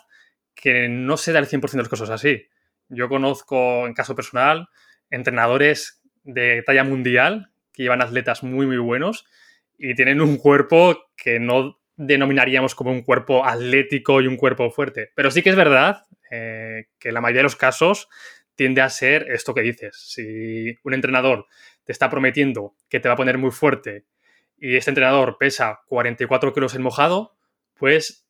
que 0.55 0.89
no 0.89 1.17
se 1.17 1.33
da 1.33 1.39
el 1.39 1.47
100% 1.47 1.71
de 1.73 1.79
las 1.79 1.89
cosas 1.89 2.11
así. 2.11 2.47
Yo 2.89 3.09
conozco, 3.09 3.87
en 3.87 3.95
caso 3.95 4.15
personal, 4.15 4.69
entrenadores 5.11 6.03
de 6.25 6.63
talla 6.63 6.85
mundial 6.85 7.51
que 7.73 7.85
llevan 7.85 8.03
atletas 8.03 8.43
muy, 8.43 8.67
muy 8.67 8.77
buenos 8.77 9.25
y 9.79 9.95
tienen 9.95 10.21
un 10.21 10.37
cuerpo 10.37 11.07
que 11.17 11.41
no 11.41 11.81
denominaríamos 11.97 12.75
como 12.75 12.91
un 12.91 13.03
cuerpo 13.03 13.47
atlético 13.47 14.21
y 14.21 14.27
un 14.27 14.37
cuerpo 14.37 14.71
fuerte. 14.71 15.11
Pero 15.15 15.31
sí 15.31 15.43
que 15.43 15.51
es 15.51 15.57
verdad 15.57 16.05
eh, 16.35 16.87
que 16.99 17.09
en 17.09 17.15
la 17.15 17.21
mayoría 17.21 17.41
de 17.41 17.45
los 17.45 17.57
casos 17.57 18.09
tiende 18.55 18.81
a 18.81 18.89
ser 18.89 19.31
esto 19.31 19.53
que 19.53 19.61
dices. 19.61 19.95
Si 19.99 20.75
un 20.83 20.95
entrenador 20.95 21.47
te 21.85 21.93
está 21.93 22.09
prometiendo 22.09 22.75
que 22.89 23.01
te 23.01 23.09
va 23.09 23.15
a 23.15 23.19
poner 23.19 23.37
muy 23.37 23.51
fuerte 23.51 24.07
y 24.57 24.77
este 24.77 24.91
entrenador 24.91 25.37
pesa 25.39 25.83
44 25.89 26.55
kilos 26.55 26.75
en 26.75 26.81
mojado, 26.81 27.37
pues 27.75 28.27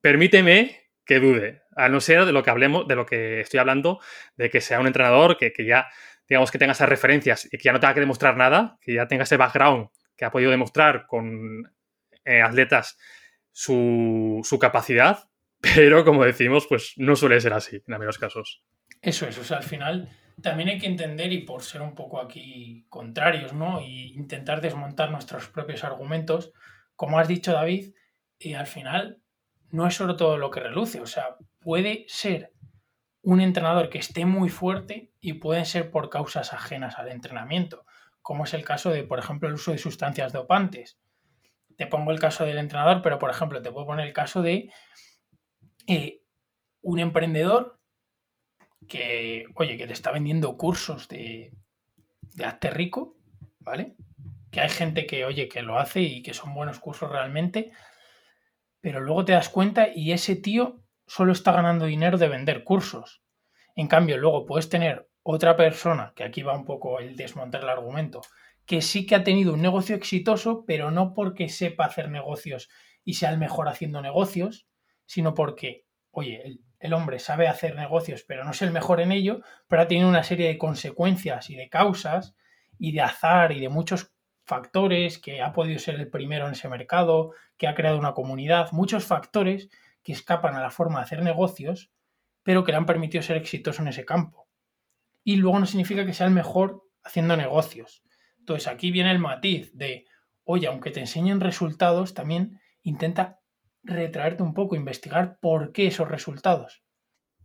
permíteme 0.00 0.82
que 1.04 1.18
dude. 1.18 1.62
A 1.74 1.88
no 1.88 2.00
ser 2.00 2.26
de 2.26 2.32
lo 2.32 2.44
que 2.44 2.50
hablemos, 2.50 2.86
de 2.86 2.94
lo 2.94 3.06
que 3.06 3.40
estoy 3.40 3.58
hablando, 3.58 3.98
de 4.36 4.48
que 4.48 4.60
sea 4.60 4.78
un 4.78 4.86
entrenador 4.86 5.36
que, 5.36 5.52
ya, 5.66 5.88
digamos, 6.28 6.52
que 6.52 6.58
tenga 6.58 6.74
esas 6.74 6.88
referencias 6.88 7.46
y 7.46 7.58
que 7.58 7.64
ya 7.64 7.72
no 7.72 7.80
tenga 7.80 7.94
que 7.94 8.00
demostrar 8.00 8.36
nada, 8.36 8.78
que 8.80 8.94
ya 8.94 9.08
tenga 9.08 9.24
ese 9.24 9.36
background 9.36 9.88
que 10.16 10.24
ha 10.26 10.30
podido 10.30 10.52
demostrar 10.52 11.06
con 11.08 11.74
eh, 12.24 12.40
atletas 12.40 12.98
su, 13.50 14.42
su 14.44 14.60
capacidad 14.60 15.31
pero 15.62 16.04
como 16.04 16.24
decimos, 16.24 16.66
pues 16.68 16.92
no 16.96 17.16
suele 17.16 17.40
ser 17.40 17.54
así 17.54 17.82
en 17.86 17.94
algunos 17.94 18.18
casos. 18.18 18.62
Eso 19.00 19.26
es, 19.26 19.38
o 19.38 19.44
sea, 19.44 19.58
al 19.58 19.62
final 19.62 20.08
también 20.42 20.68
hay 20.68 20.78
que 20.78 20.86
entender, 20.86 21.32
y 21.32 21.42
por 21.42 21.62
ser 21.62 21.82
un 21.82 21.94
poco 21.94 22.20
aquí 22.20 22.84
contrarios, 22.88 23.52
¿no? 23.52 23.80
Y 23.80 24.12
intentar 24.14 24.60
desmontar 24.60 25.10
nuestros 25.10 25.48
propios 25.48 25.84
argumentos, 25.84 26.52
como 26.96 27.18
has 27.18 27.28
dicho 27.28 27.52
David, 27.52 27.94
y 28.38 28.54
al 28.54 28.66
final 28.66 29.22
no 29.70 29.86
es 29.86 29.94
solo 29.94 30.16
todo 30.16 30.36
lo 30.36 30.50
que 30.50 30.60
reluce, 30.60 31.00
o 31.00 31.06
sea, 31.06 31.36
puede 31.60 32.04
ser 32.08 32.52
un 33.22 33.40
entrenador 33.40 33.88
que 33.88 33.98
esté 33.98 34.26
muy 34.26 34.48
fuerte 34.48 35.12
y 35.20 35.34
pueden 35.34 35.64
ser 35.64 35.90
por 35.90 36.10
causas 36.10 36.52
ajenas 36.52 36.98
al 36.98 37.08
entrenamiento, 37.08 37.86
como 38.20 38.44
es 38.44 38.54
el 38.54 38.64
caso 38.64 38.90
de, 38.90 39.04
por 39.04 39.20
ejemplo, 39.20 39.48
el 39.48 39.54
uso 39.54 39.70
de 39.70 39.78
sustancias 39.78 40.32
dopantes. 40.32 40.98
Te 41.76 41.86
pongo 41.86 42.10
el 42.10 42.18
caso 42.18 42.44
del 42.44 42.58
entrenador, 42.58 43.00
pero 43.00 43.18
por 43.18 43.30
ejemplo, 43.30 43.62
te 43.62 43.70
puedo 43.70 43.86
poner 43.86 44.06
el 44.06 44.12
caso 44.12 44.42
de 44.42 44.70
eh, 45.86 46.22
un 46.82 46.98
emprendedor 46.98 47.80
que, 48.88 49.46
oye, 49.54 49.76
que 49.76 49.86
te 49.86 49.92
está 49.92 50.10
vendiendo 50.10 50.56
cursos 50.56 51.08
de, 51.08 51.52
de 52.34 52.70
rico, 52.70 53.16
¿vale? 53.60 53.96
Que 54.50 54.60
hay 54.60 54.68
gente 54.68 55.06
que, 55.06 55.24
oye, 55.24 55.48
que 55.48 55.62
lo 55.62 55.78
hace 55.78 56.00
y 56.00 56.22
que 56.22 56.34
son 56.34 56.54
buenos 56.54 56.78
cursos 56.78 57.10
realmente, 57.10 57.72
pero 58.80 59.00
luego 59.00 59.24
te 59.24 59.32
das 59.32 59.48
cuenta 59.48 59.88
y 59.94 60.12
ese 60.12 60.36
tío 60.36 60.82
solo 61.06 61.32
está 61.32 61.52
ganando 61.52 61.86
dinero 61.86 62.18
de 62.18 62.28
vender 62.28 62.64
cursos. 62.64 63.22
En 63.76 63.86
cambio, 63.86 64.18
luego 64.18 64.44
puedes 64.44 64.68
tener 64.68 65.08
otra 65.22 65.56
persona, 65.56 66.12
que 66.16 66.24
aquí 66.24 66.42
va 66.42 66.56
un 66.56 66.64
poco 66.64 66.98
el 66.98 67.16
desmontar 67.16 67.62
el 67.62 67.68
argumento, 67.68 68.20
que 68.66 68.82
sí 68.82 69.06
que 69.06 69.14
ha 69.14 69.24
tenido 69.24 69.54
un 69.54 69.62
negocio 69.62 69.94
exitoso, 69.96 70.64
pero 70.66 70.90
no 70.90 71.14
porque 71.14 71.48
sepa 71.48 71.86
hacer 71.86 72.10
negocios 72.10 72.68
y 73.04 73.14
sea 73.14 73.30
el 73.30 73.38
mejor 73.38 73.68
haciendo 73.68 74.02
negocios, 74.02 74.66
sino 75.12 75.34
porque, 75.34 75.84
oye, 76.10 76.58
el, 76.78 76.94
hombre 76.94 77.18
sabe 77.18 77.46
hacer 77.46 77.76
negocios, 77.76 78.24
pero 78.26 78.44
no 78.44 78.52
es 78.52 78.62
el 78.62 78.70
mejor 78.70 78.98
en 78.98 79.12
ello, 79.12 79.42
pero 79.68 79.82
ha 79.82 79.86
tenido 79.86 80.08
una 80.08 80.22
serie 80.22 80.48
de 80.48 80.56
consecuencias 80.56 81.50
y 81.50 81.54
de 81.54 81.68
causas 81.68 82.34
y 82.78 82.92
de 82.92 83.02
azar 83.02 83.52
y 83.52 83.60
de 83.60 83.68
muchos 83.68 84.14
factores, 84.46 85.18
que 85.18 85.42
ha 85.42 85.52
podido 85.52 85.78
ser 85.78 85.96
el 85.96 86.08
primero 86.08 86.46
en 86.46 86.52
ese 86.52 86.66
mercado, 86.70 87.32
que 87.58 87.68
ha 87.68 87.74
creado 87.74 87.98
una 87.98 88.14
comunidad, 88.14 88.72
muchos 88.72 89.04
factores 89.04 89.68
que 90.02 90.12
escapan 90.12 90.56
a 90.56 90.62
la 90.62 90.70
forma 90.70 91.00
de 91.00 91.04
hacer 91.04 91.22
negocios, 91.22 91.92
pero 92.42 92.64
que 92.64 92.72
le 92.72 92.78
han 92.78 92.86
permitido 92.86 93.22
ser 93.22 93.36
exitoso 93.36 93.82
en 93.82 93.88
ese 93.88 94.06
campo. 94.06 94.48
Y 95.22 95.36
luego 95.36 95.58
no 95.58 95.66
significa 95.66 96.06
que 96.06 96.14
sea 96.14 96.26
el 96.26 96.32
mejor 96.32 96.84
haciendo 97.04 97.36
negocios. 97.36 98.02
Entonces 98.38 98.66
aquí 98.66 98.90
viene 98.90 99.10
el 99.10 99.18
matiz 99.18 99.76
de, 99.76 100.06
oye, 100.44 100.68
aunque 100.68 100.90
te 100.90 101.00
enseñen 101.00 101.40
resultados, 101.40 102.14
también 102.14 102.62
intenta 102.80 103.41
retraerte 103.82 104.42
un 104.42 104.54
poco, 104.54 104.76
investigar 104.76 105.38
por 105.40 105.72
qué 105.72 105.86
esos 105.86 106.08
resultados. 106.08 106.82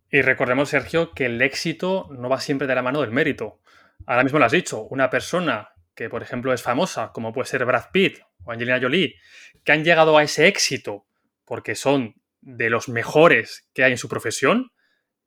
Y 0.10 0.22
recordemos, 0.22 0.70
Sergio, 0.70 1.12
que 1.12 1.26
el 1.26 1.42
éxito 1.42 2.08
no 2.12 2.30
va 2.30 2.40
siempre 2.40 2.68
de 2.68 2.76
la 2.76 2.82
mano 2.82 3.02
del 3.02 3.12
mérito. 3.12 3.60
Ahora 4.06 4.24
mismo 4.24 4.40
lo 4.40 4.46
has 4.46 4.52
dicho, 4.52 4.84
una 4.84 5.10
persona 5.10 5.70
que, 5.96 6.10
por 6.10 6.22
ejemplo, 6.22 6.54
es 6.54 6.62
famosa, 6.62 7.12
como 7.12 7.34
puede 7.34 7.48
ser 7.48 7.66
Brad 7.66 7.86
Pitt 7.92 8.20
o 8.44 8.52
Angelina 8.52 8.80
Jolie, 8.80 9.16
que 9.64 9.72
han 9.72 9.84
llegado 9.84 10.18
a 10.18 10.24
ese 10.24 10.48
éxito 10.48 11.08
porque 11.44 11.76
son 11.76 12.16
de 12.42 12.70
los 12.70 12.88
mejores 12.88 13.70
que 13.74 13.84
hay 13.84 13.92
en 13.92 13.98
su 13.98 14.08
profesión 14.08 14.72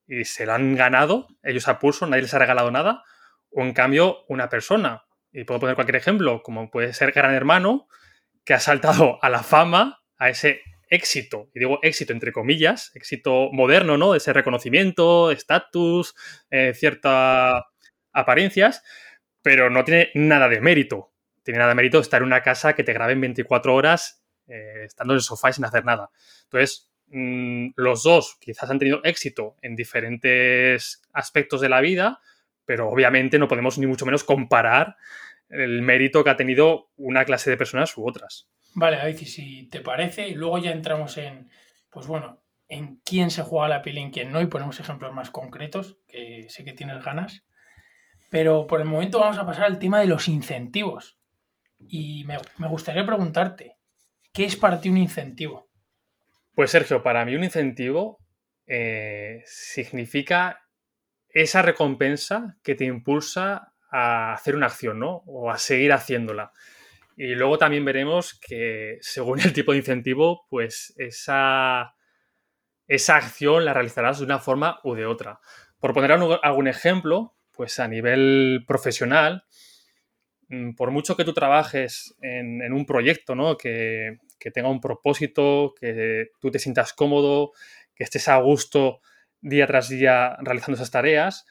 y 0.06 0.24
se 0.24 0.46
lo 0.46 0.54
han 0.54 0.74
ganado, 0.76 1.28
ellos 1.42 1.68
a 1.68 1.78
pulso, 1.78 2.06
nadie 2.06 2.22
les 2.22 2.34
ha 2.34 2.38
regalado 2.38 2.70
nada, 2.70 3.04
o 3.50 3.62
en 3.62 3.72
cambio 3.72 4.24
una 4.28 4.48
persona, 4.48 5.04
y 5.32 5.44
puedo 5.44 5.60
poner 5.60 5.76
cualquier 5.76 5.96
ejemplo, 5.96 6.42
como 6.42 6.70
puede 6.70 6.92
ser 6.92 7.12
Gran 7.12 7.34
Hermano, 7.34 7.86
que 8.44 8.54
ha 8.54 8.60
saltado 8.60 9.18
a 9.22 9.28
la 9.28 9.42
fama, 9.42 10.02
a 10.16 10.28
ese 10.28 10.62
éxito, 10.90 11.48
y 11.54 11.60
digo 11.60 11.78
éxito 11.82 12.12
entre 12.12 12.32
comillas, 12.32 12.90
éxito 12.94 13.48
moderno, 13.52 13.96
¿no? 13.96 14.14
Ese 14.14 14.32
reconocimiento, 14.32 15.30
estatus, 15.30 16.14
eh, 16.50 16.74
ciertas 16.74 17.62
apariencias, 18.12 18.82
pero 19.42 19.70
no 19.70 19.84
tiene 19.84 20.10
nada 20.14 20.48
de 20.48 20.60
mérito. 20.60 21.12
Tiene 21.42 21.58
nada 21.58 21.70
de 21.70 21.76
mérito 21.76 22.00
estar 22.00 22.20
en 22.20 22.26
una 22.26 22.42
casa 22.42 22.74
que 22.74 22.84
te 22.84 22.92
graben 22.92 23.20
24 23.20 23.74
horas 23.74 24.22
eh, 24.48 24.84
estando 24.84 25.14
en 25.14 25.18
el 25.18 25.22
sofá 25.22 25.52
sin 25.52 25.64
hacer 25.64 25.84
nada. 25.84 26.10
Entonces, 26.44 26.90
mm, 27.06 27.68
los 27.76 28.02
dos 28.02 28.36
quizás 28.40 28.68
han 28.68 28.78
tenido 28.78 29.00
éxito 29.04 29.56
en 29.62 29.76
diferentes 29.76 31.02
aspectos 31.12 31.60
de 31.60 31.68
la 31.68 31.80
vida, 31.80 32.20
pero 32.66 32.88
obviamente 32.88 33.38
no 33.38 33.48
podemos 33.48 33.78
ni 33.78 33.86
mucho 33.86 34.04
menos 34.06 34.24
comparar 34.24 34.96
el 35.48 35.82
mérito 35.82 36.22
que 36.24 36.30
ha 36.30 36.36
tenido 36.36 36.90
una 36.96 37.24
clase 37.24 37.50
de 37.50 37.56
personas 37.56 37.96
u 37.96 38.06
otras. 38.06 38.48
Vale, 38.74 38.96
David, 38.96 39.16
si 39.16 39.68
te 39.68 39.80
parece, 39.80 40.28
y 40.28 40.34
luego 40.34 40.58
ya 40.58 40.70
entramos 40.70 41.16
en, 41.18 41.50
pues 41.90 42.06
bueno, 42.06 42.40
en 42.68 43.00
quién 43.04 43.30
se 43.30 43.42
juega 43.42 43.68
la 43.68 43.82
piel 43.82 43.98
y 43.98 44.02
en 44.02 44.10
quién 44.10 44.32
no, 44.32 44.40
y 44.40 44.46
ponemos 44.46 44.78
ejemplos 44.78 45.12
más 45.12 45.30
concretos, 45.30 45.98
que 46.06 46.46
sé 46.48 46.64
que 46.64 46.72
tienes 46.72 47.04
ganas. 47.04 47.44
Pero 48.30 48.68
por 48.68 48.80
el 48.80 48.86
momento 48.86 49.18
vamos 49.18 49.38
a 49.38 49.46
pasar 49.46 49.64
al 49.64 49.80
tema 49.80 49.98
de 49.98 50.06
los 50.06 50.28
incentivos. 50.28 51.18
Y 51.88 52.24
me, 52.24 52.38
gustaría 52.68 53.04
preguntarte, 53.04 53.76
¿qué 54.32 54.44
es 54.44 54.54
para 54.54 54.80
ti 54.80 54.88
un 54.88 54.98
incentivo? 54.98 55.68
Pues 56.54 56.70
Sergio, 56.70 57.02
para 57.02 57.24
mí 57.24 57.34
un 57.34 57.42
incentivo 57.42 58.18
eh, 58.66 59.42
significa 59.46 60.60
esa 61.28 61.62
recompensa 61.62 62.56
que 62.62 62.76
te 62.76 62.84
impulsa 62.84 63.72
a 63.90 64.32
hacer 64.32 64.54
una 64.54 64.66
acción, 64.66 65.00
¿no? 65.00 65.22
O 65.26 65.50
a 65.50 65.58
seguir 65.58 65.92
haciéndola. 65.92 66.52
Y 67.22 67.34
luego 67.34 67.58
también 67.58 67.84
veremos 67.84 68.32
que 68.32 68.96
según 69.02 69.40
el 69.40 69.52
tipo 69.52 69.72
de 69.72 69.78
incentivo, 69.78 70.46
pues 70.48 70.94
esa, 70.96 71.94
esa 72.86 73.16
acción 73.16 73.66
la 73.66 73.74
realizarás 73.74 74.20
de 74.20 74.24
una 74.24 74.38
forma 74.38 74.80
u 74.84 74.94
de 74.94 75.04
otra. 75.04 75.38
Por 75.78 75.92
poner 75.92 76.12
algún 76.12 76.66
ejemplo, 76.66 77.36
pues 77.52 77.78
a 77.78 77.88
nivel 77.88 78.64
profesional, 78.66 79.44
mm, 80.48 80.72
por 80.76 80.92
mucho 80.92 81.14
que 81.14 81.26
tú 81.26 81.34
trabajes 81.34 82.16
en, 82.22 82.72
un 82.72 82.86
proyecto, 82.86 83.34
¿no? 83.34 83.58
Que, 83.58 84.16
que, 84.38 84.50
tenga 84.50 84.70
un 84.70 84.80
propósito, 84.80 85.74
que 85.78 86.28
tú 86.40 86.50
te 86.50 86.58
sientas 86.58 86.94
cómodo, 86.94 87.52
que 87.94 88.04
estés 88.04 88.28
a 88.28 88.38
gusto 88.38 89.02
día 89.42 89.66
tras 89.66 89.90
día 89.90 90.38
realizando 90.40 90.76
esas 90.76 90.90
tareas, 90.90 91.44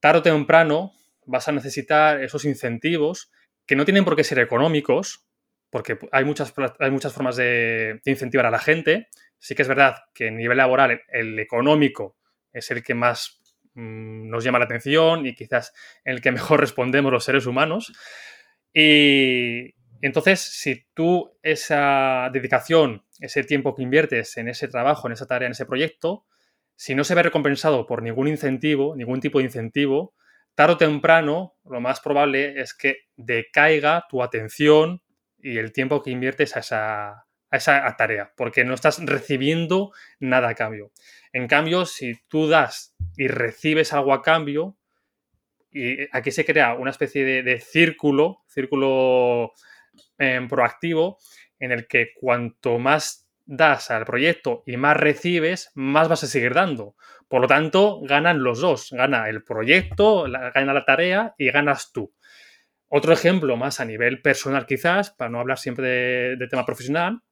tarde 0.00 0.18
o 0.18 0.22
temprano 0.22 0.92
vas 1.24 1.48
a 1.48 1.52
necesitar 1.52 2.22
esos 2.22 2.44
incentivos 2.44 3.30
que 3.66 3.76
no 3.76 3.84
tienen 3.84 4.04
por 4.04 4.16
qué 4.16 4.24
ser 4.24 4.38
económicos, 4.38 5.26
porque 5.70 5.98
hay 6.12 6.24
muchas, 6.24 6.54
hay 6.78 6.90
muchas 6.90 7.12
formas 7.12 7.36
de, 7.36 8.00
incentivar 8.04 8.46
a 8.46 8.50
la 8.50 8.58
gente. 8.58 9.08
Sí 9.38 9.54
que 9.54 9.62
es 9.62 9.68
verdad 9.68 9.96
que 10.14 10.28
a 10.28 10.30
nivel 10.30 10.58
laboral 10.58 11.02
el 11.08 11.38
económico 11.38 12.16
es 12.52 12.70
el 12.70 12.82
que 12.82 12.94
más 12.94 13.40
mm, 13.74 14.28
nos 14.28 14.44
llama 14.44 14.58
la 14.58 14.66
atención 14.66 15.26
y 15.26 15.34
quizás 15.34 15.72
el 16.04 16.20
que 16.20 16.32
mejor 16.32 16.60
respondemos 16.60 17.12
los 17.12 17.24
seres 17.24 17.46
humanos. 17.46 17.92
Y 18.72 19.74
entonces, 20.00 20.40
si 20.40 20.86
tú 20.94 21.38
esa 21.42 22.28
dedicación, 22.32 23.04
ese 23.20 23.42
tiempo 23.44 23.74
que 23.74 23.82
inviertes 23.82 24.36
en 24.36 24.48
ese 24.48 24.68
trabajo, 24.68 25.08
en 25.08 25.14
esa 25.14 25.26
tarea, 25.26 25.46
en 25.46 25.52
ese 25.52 25.66
proyecto, 25.66 26.26
si 26.76 26.94
no 26.94 27.04
se 27.04 27.14
ve 27.14 27.22
recompensado 27.22 27.86
por 27.86 28.02
ningún 28.02 28.28
incentivo, 28.28 28.96
ningún 28.96 29.20
tipo 29.20 29.38
de 29.38 29.44
incentivo, 29.44 30.14
tarde 30.54 30.74
o 30.74 30.78
temprano, 30.78 31.54
lo 31.64 31.80
más 31.80 32.00
probable 32.00 32.60
es 32.60 32.74
que 32.74 33.08
decaiga 33.16 34.06
tu 34.08 34.22
atención 34.22 35.02
y 35.38 35.58
el 35.58 35.72
tiempo 35.72 36.02
que 36.02 36.10
inviertes 36.10 36.56
a 36.56 36.60
esa, 36.60 37.26
esa 37.50 37.94
tarea, 37.96 38.32
porque 38.36 38.64
no 38.64 38.74
estás 38.74 39.04
recibiendo 39.04 39.92
nada 40.20 40.48
a 40.50 40.54
cambio. 40.54 40.92
En 41.32 41.46
cambio, 41.48 41.86
si 41.86 42.14
tú 42.28 42.48
das 42.48 42.94
y 43.16 43.28
recibes 43.28 43.92
algo 43.92 44.12
a 44.12 44.22
cambio, 44.22 44.76
y 45.70 46.06
aquí 46.12 46.30
se 46.30 46.44
crea 46.44 46.74
una 46.74 46.90
especie 46.90 47.42
de, 47.42 47.60
círculo, 47.60 48.44
círculo 48.46 49.52
em, 50.18 50.48
proactivo, 50.48 51.18
en 51.58 51.72
el 51.72 51.88
que 51.88 52.12
cuanto 52.14 52.78
más 52.78 53.23
das 53.46 53.90
al 53.90 54.04
proyecto 54.04 54.62
y 54.66 54.76
más 54.76 54.96
recibes, 54.96 55.70
más 55.74 56.08
vas 56.08 56.24
a 56.24 56.26
seguir 56.26 56.54
dando. 56.54 56.96
Por 57.28 57.42
lo 57.42 57.48
tanto, 57.48 58.00
ganan 58.02 58.42
los 58.42 58.60
dos. 58.60 58.90
Gana 58.90 59.28
el 59.28 59.42
proyecto, 59.42 60.26
gana 60.54 60.72
la 60.72 60.84
tarea 60.84 61.34
y 61.38 61.50
ganas 61.50 61.92
tú. 61.92 62.12
Otro 62.88 63.12
ejemplo 63.12 63.56
más 63.56 63.80
a 63.80 63.84
nivel 63.84 64.22
personal 64.22 64.66
quizás, 64.66 65.10
para 65.10 65.30
no 65.30 65.40
hablar 65.40 65.58
siempre 65.58 66.36
de, 66.36 66.46
tema 66.48 66.64
profesional, 66.64 67.22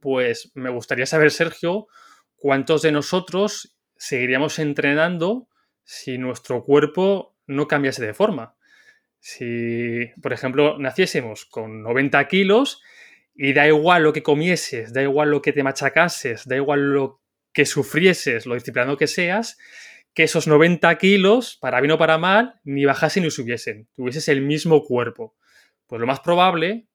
pues 0.00 0.50
me 0.54 0.70
gustaría 0.70 1.06
saber, 1.06 1.30
Sergio, 1.30 1.88
cuántos 2.36 2.82
de 2.82 2.92
nosotros 2.92 3.76
seguiríamos 3.96 4.58
entrenando 4.58 5.48
si 5.84 6.18
nuestro 6.18 6.62
cuerpo 6.62 7.36
no 7.46 7.68
cambiase 7.68 8.04
de 8.06 8.14
forma. 8.14 8.54
Si, 9.18 10.06
por 10.22 10.32
ejemplo, 10.32 10.78
naciésemos 10.78 11.44
con 11.44 11.82
90 11.82 12.26
kilos 12.28 12.80
y 13.40 13.52
da 13.52 13.68
igual 13.68 14.02
lo 14.02 14.12
que 14.12 14.24
comieses, 14.24 14.92
da 14.92 15.00
igual 15.00 15.30
lo 15.30 15.40
que 15.40 15.52
te 15.52 15.62
machacases, 15.62 16.44
da 16.46 16.56
igual 16.56 16.92
lo 16.92 17.22
que 17.52 17.66
sufrieses, 17.66 18.46
lo 18.46 18.54
disciplinado 18.54 18.96
que 18.96 19.06
seas, 19.06 19.56
que 20.12 20.24
esos 20.24 20.48
90 20.48 20.98
kilos, 20.98 21.56
para 21.60 21.80
bien 21.80 21.92
o 21.92 21.98
para 21.98 22.18
mal, 22.18 22.60
ni 22.64 22.84
bajasen 22.84 23.22
ni 23.22 23.30
subiesen, 23.30 23.88
tuvieses 23.94 24.26
el 24.26 24.42
mismo 24.42 24.82
cuerpo. 24.82 25.36
Pues 25.86 26.00
lo 26.00 26.06
más 26.08 26.18
probable 26.18 26.88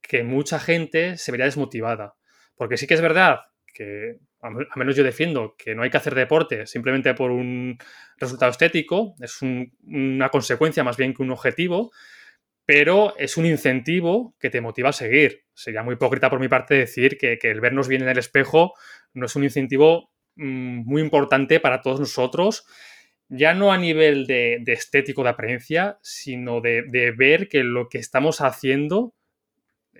que 0.00 0.22
mucha 0.22 0.60
gente 0.60 1.16
se 1.16 1.32
vería 1.32 1.46
desmotivada. 1.46 2.14
Porque 2.54 2.76
sí 2.76 2.86
que 2.86 2.94
es 2.94 3.00
verdad 3.00 3.40
que 3.74 4.20
a 4.40 4.50
menos 4.76 4.94
yo 4.94 5.02
defiendo 5.02 5.56
que 5.58 5.74
no 5.74 5.82
hay 5.82 5.90
que 5.90 5.96
hacer 5.96 6.14
deporte 6.14 6.68
simplemente 6.68 7.12
por 7.14 7.32
un 7.32 7.76
resultado 8.16 8.52
estético, 8.52 9.16
es 9.20 9.42
una 9.42 10.28
consecuencia 10.28 10.84
más 10.84 10.96
bien 10.96 11.12
que 11.12 11.22
un 11.22 11.32
objetivo, 11.32 11.90
pero 12.64 13.16
es 13.16 13.36
un 13.36 13.46
incentivo 13.46 14.36
que 14.38 14.50
te 14.50 14.60
motiva 14.60 14.90
a 14.90 14.92
seguir. 14.92 15.47
Sería 15.58 15.82
muy 15.82 15.94
hipócrita 15.94 16.30
por 16.30 16.38
mi 16.38 16.46
parte 16.46 16.74
decir 16.74 17.18
que, 17.18 17.36
el 17.42 17.60
vernos 17.60 17.88
bien 17.88 18.02
en 18.02 18.08
el 18.08 18.18
espejo 18.18 18.74
no 19.12 19.26
es 19.26 19.34
un 19.34 19.42
incentivo 19.42 20.12
mm, 20.36 20.84
muy 20.84 21.02
importante 21.02 21.58
para 21.58 21.82
todos 21.82 21.98
nosotros, 21.98 22.64
ya 23.28 23.54
no 23.54 23.72
a 23.72 23.76
nivel 23.76 24.28
de, 24.28 24.62
estético, 24.68 25.24
de 25.24 25.30
apariencia, 25.30 25.98
sino 26.00 26.60
de, 26.60 26.84
de, 26.88 27.10
ver 27.10 27.48
que 27.48 27.64
lo 27.64 27.88
que 27.88 27.98
estamos 27.98 28.40
haciendo 28.40 29.14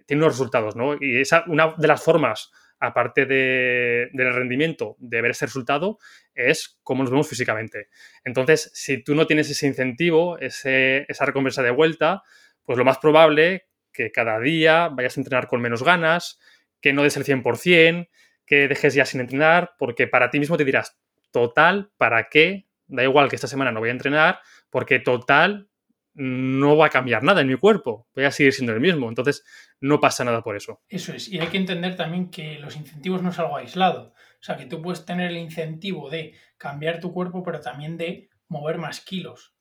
tiene 0.06 0.22
unos 0.22 0.34
resultados, 0.34 0.76
¿no? 0.76 0.96
Y 1.00 1.20
esa, 1.20 1.42
una 1.48 1.74
de 1.76 1.88
las 1.88 2.04
formas 2.04 2.52
aparte 2.80 3.26
del 3.26 4.34
rendimiento, 4.34 4.94
de 5.00 5.20
ver 5.20 5.32
ese 5.32 5.46
resultado, 5.46 5.98
es 6.34 6.78
cómo 6.84 7.02
nos 7.02 7.10
vemos 7.10 7.28
físicamente. 7.28 7.88
Entonces, 8.22 8.70
si 8.74 9.02
tú 9.02 9.16
no 9.16 9.26
tienes 9.26 9.50
ese 9.50 9.66
incentivo, 9.66 10.38
esa 10.38 11.24
recompensa 11.26 11.64
de 11.64 11.72
vuelta, 11.72 12.22
pues 12.62 12.78
lo 12.78 12.84
más 12.84 12.98
probable 12.98 13.67
que 13.98 14.12
cada 14.12 14.38
día 14.38 14.88
vayas 14.88 15.16
a 15.16 15.20
entrenar 15.20 15.48
con 15.48 15.60
menos 15.60 15.82
ganas, 15.82 16.38
que 16.80 16.92
no 16.92 17.02
des 17.02 17.16
el 17.16 17.24
100%, 17.24 18.08
que 18.46 18.68
dejes 18.68 18.94
ya 18.94 19.04
sin 19.04 19.20
entrenar, 19.20 19.72
porque 19.76 20.06
para 20.06 20.30
ti 20.30 20.38
mismo 20.38 20.56
te 20.56 20.64
dirás, 20.64 20.96
total, 21.32 21.90
¿para 21.96 22.28
qué? 22.28 22.68
Da 22.86 23.02
igual 23.02 23.28
que 23.28 23.34
esta 23.34 23.48
semana 23.48 23.72
no 23.72 23.80
voy 23.80 23.88
a 23.88 23.92
entrenar, 23.92 24.38
porque 24.70 25.00
total, 25.00 25.68
no 26.14 26.76
va 26.76 26.86
a 26.86 26.90
cambiar 26.90 27.24
nada 27.24 27.40
en 27.40 27.48
mi 27.48 27.56
cuerpo, 27.56 28.06
voy 28.14 28.24
a 28.24 28.30
seguir 28.30 28.52
siendo 28.52 28.72
el 28.72 28.80
mismo, 28.80 29.08
entonces 29.08 29.44
no 29.80 29.98
pasa 29.98 30.24
nada 30.24 30.42
por 30.42 30.56
eso. 30.56 30.80
Eso 30.88 31.12
es, 31.12 31.28
y 31.28 31.40
hay 31.40 31.48
que 31.48 31.56
entender 31.58 31.96
también 31.96 32.30
que 32.30 32.60
los 32.60 32.76
incentivos 32.76 33.20
no 33.20 33.30
es 33.30 33.38
algo 33.40 33.56
aislado, 33.56 34.14
o 34.14 34.42
sea, 34.42 34.56
que 34.56 34.66
tú 34.66 34.80
puedes 34.80 35.04
tener 35.04 35.32
el 35.32 35.38
incentivo 35.38 36.08
de 36.08 36.34
cambiar 36.56 37.00
tu 37.00 37.12
cuerpo, 37.12 37.42
pero 37.42 37.60
también 37.60 37.96
de 37.96 38.30
mover 38.46 38.78
más 38.78 39.00
kilos, 39.00 39.54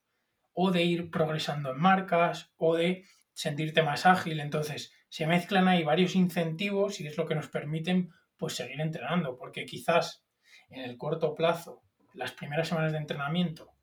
o 0.53 0.72
de 0.72 0.84
ir 0.84 1.10
progresando 1.10 1.72
en 1.72 1.79
marcas, 1.79 2.53
o 2.56 2.75
de 2.75 3.03
sentirte 3.38 3.84
más 3.84 4.08
ágil, 4.08 4.39
entonces 4.39 4.91
se 5.10 5.27
mezclan 5.27 5.67
ahí 5.67 5.84
varios 5.84 6.15
incentivos 6.15 7.00
y 7.00 7.06
es 7.06 7.17
lo 7.17 7.27
que 7.27 7.36
nos 7.36 7.50
permiten 7.50 8.10
pues 8.36 8.56
seguir 8.56 8.82
entrenando, 8.82 9.38
porque 9.38 9.67
quizás 9.67 10.25
en 10.70 10.82
el 10.82 10.98
corto 10.98 11.36
plazo, 11.36 11.84
las 12.15 12.32
primeras 12.32 12.67
semanas 12.67 12.94
de 12.94 12.98
entrenamiento, 12.98 13.75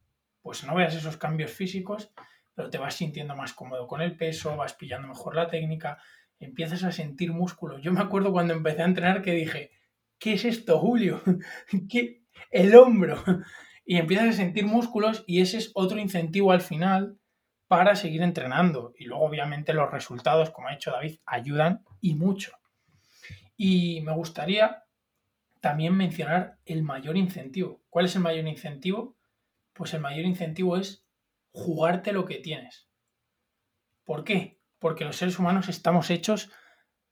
pues 0.42 0.64
no 0.64 0.74
veas 0.74 0.96
esos 0.96 1.16
cambios 1.18 1.52
físicos, 1.52 2.12
pero 2.52 2.68
te 2.68 2.78
vas 2.78 2.96
sintiendo 2.96 3.36
más 3.36 3.52
cómodo 3.52 3.86
con 3.86 4.02
el 4.02 4.16
peso, 4.16 4.56
vas 4.56 4.74
pillando 4.74 5.06
mejor 5.06 5.36
la 5.36 5.46
técnica, 5.46 5.98
empiezas 6.40 6.82
a 6.82 6.90
sentir 6.90 7.32
músculo. 7.32 7.78
Yo 7.78 7.92
me 7.92 8.00
acuerdo 8.00 8.32
cuando 8.32 8.54
empecé 8.54 8.82
a 8.82 8.86
entrenar 8.86 9.22
que 9.22 9.34
dije, 9.34 9.70
¿qué 10.18 10.32
es 10.32 10.44
esto, 10.44 10.80
Julio? 10.80 11.22
¿Qué? 11.88 12.24
El 12.50 12.74
hombro. 12.74 13.22
Y 13.86 13.98
empiezas 13.98 14.30
a 14.30 14.32
sentir 14.32 14.64
músculos 14.64 15.24
y 15.26 15.42
ese 15.42 15.58
es 15.58 15.70
otro 15.74 15.98
incentivo 15.98 16.52
al 16.52 16.62
final 16.62 17.18
para 17.68 17.96
seguir 17.96 18.22
entrenando. 18.22 18.92
Y 18.96 19.04
luego, 19.04 19.24
obviamente, 19.24 19.72
los 19.72 19.90
resultados, 19.90 20.50
como 20.50 20.68
ha 20.68 20.72
dicho 20.72 20.90
David, 20.90 21.18
ayudan 21.26 21.84
y 22.00 22.14
mucho. 22.14 22.52
Y 23.56 24.00
me 24.02 24.12
gustaría 24.12 24.84
también 25.60 25.96
mencionar 25.96 26.58
el 26.66 26.82
mayor 26.82 27.16
incentivo. 27.16 27.82
¿Cuál 27.88 28.04
es 28.04 28.16
el 28.16 28.22
mayor 28.22 28.46
incentivo? 28.46 29.16
Pues 29.72 29.94
el 29.94 30.00
mayor 30.00 30.24
incentivo 30.24 30.76
es 30.76 31.06
jugarte 31.52 32.12
lo 32.12 32.26
que 32.26 32.36
tienes. 32.36 32.88
¿Por 34.04 34.24
qué? 34.24 34.60
Porque 34.78 35.04
los 35.04 35.16
seres 35.16 35.38
humanos 35.38 35.68
estamos 35.68 36.10
hechos 36.10 36.50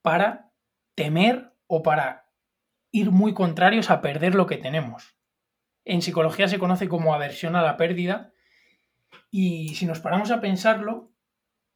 para 0.03 0.53
temer 0.95 1.55
o 1.67 1.83
para 1.83 2.29
ir 2.91 3.11
muy 3.11 3.33
contrarios 3.33 3.91
a 3.91 4.03
perder 4.03 4.35
lo 4.35 4.47
que 4.47 4.59
tenemos. 4.59 5.17
En 5.85 6.03
psicología 6.03 6.49
se 6.49 6.59
conoce 6.59 6.89
como 6.89 7.15
aversión 7.15 7.57
a 7.57 7.63
la 7.63 7.77
pérdida 7.77 8.32
y 9.31 9.75
si 9.75 9.87
nos 9.87 10.01
paramos 10.01 10.31
a 10.31 10.41
pensarlo, 10.41 11.13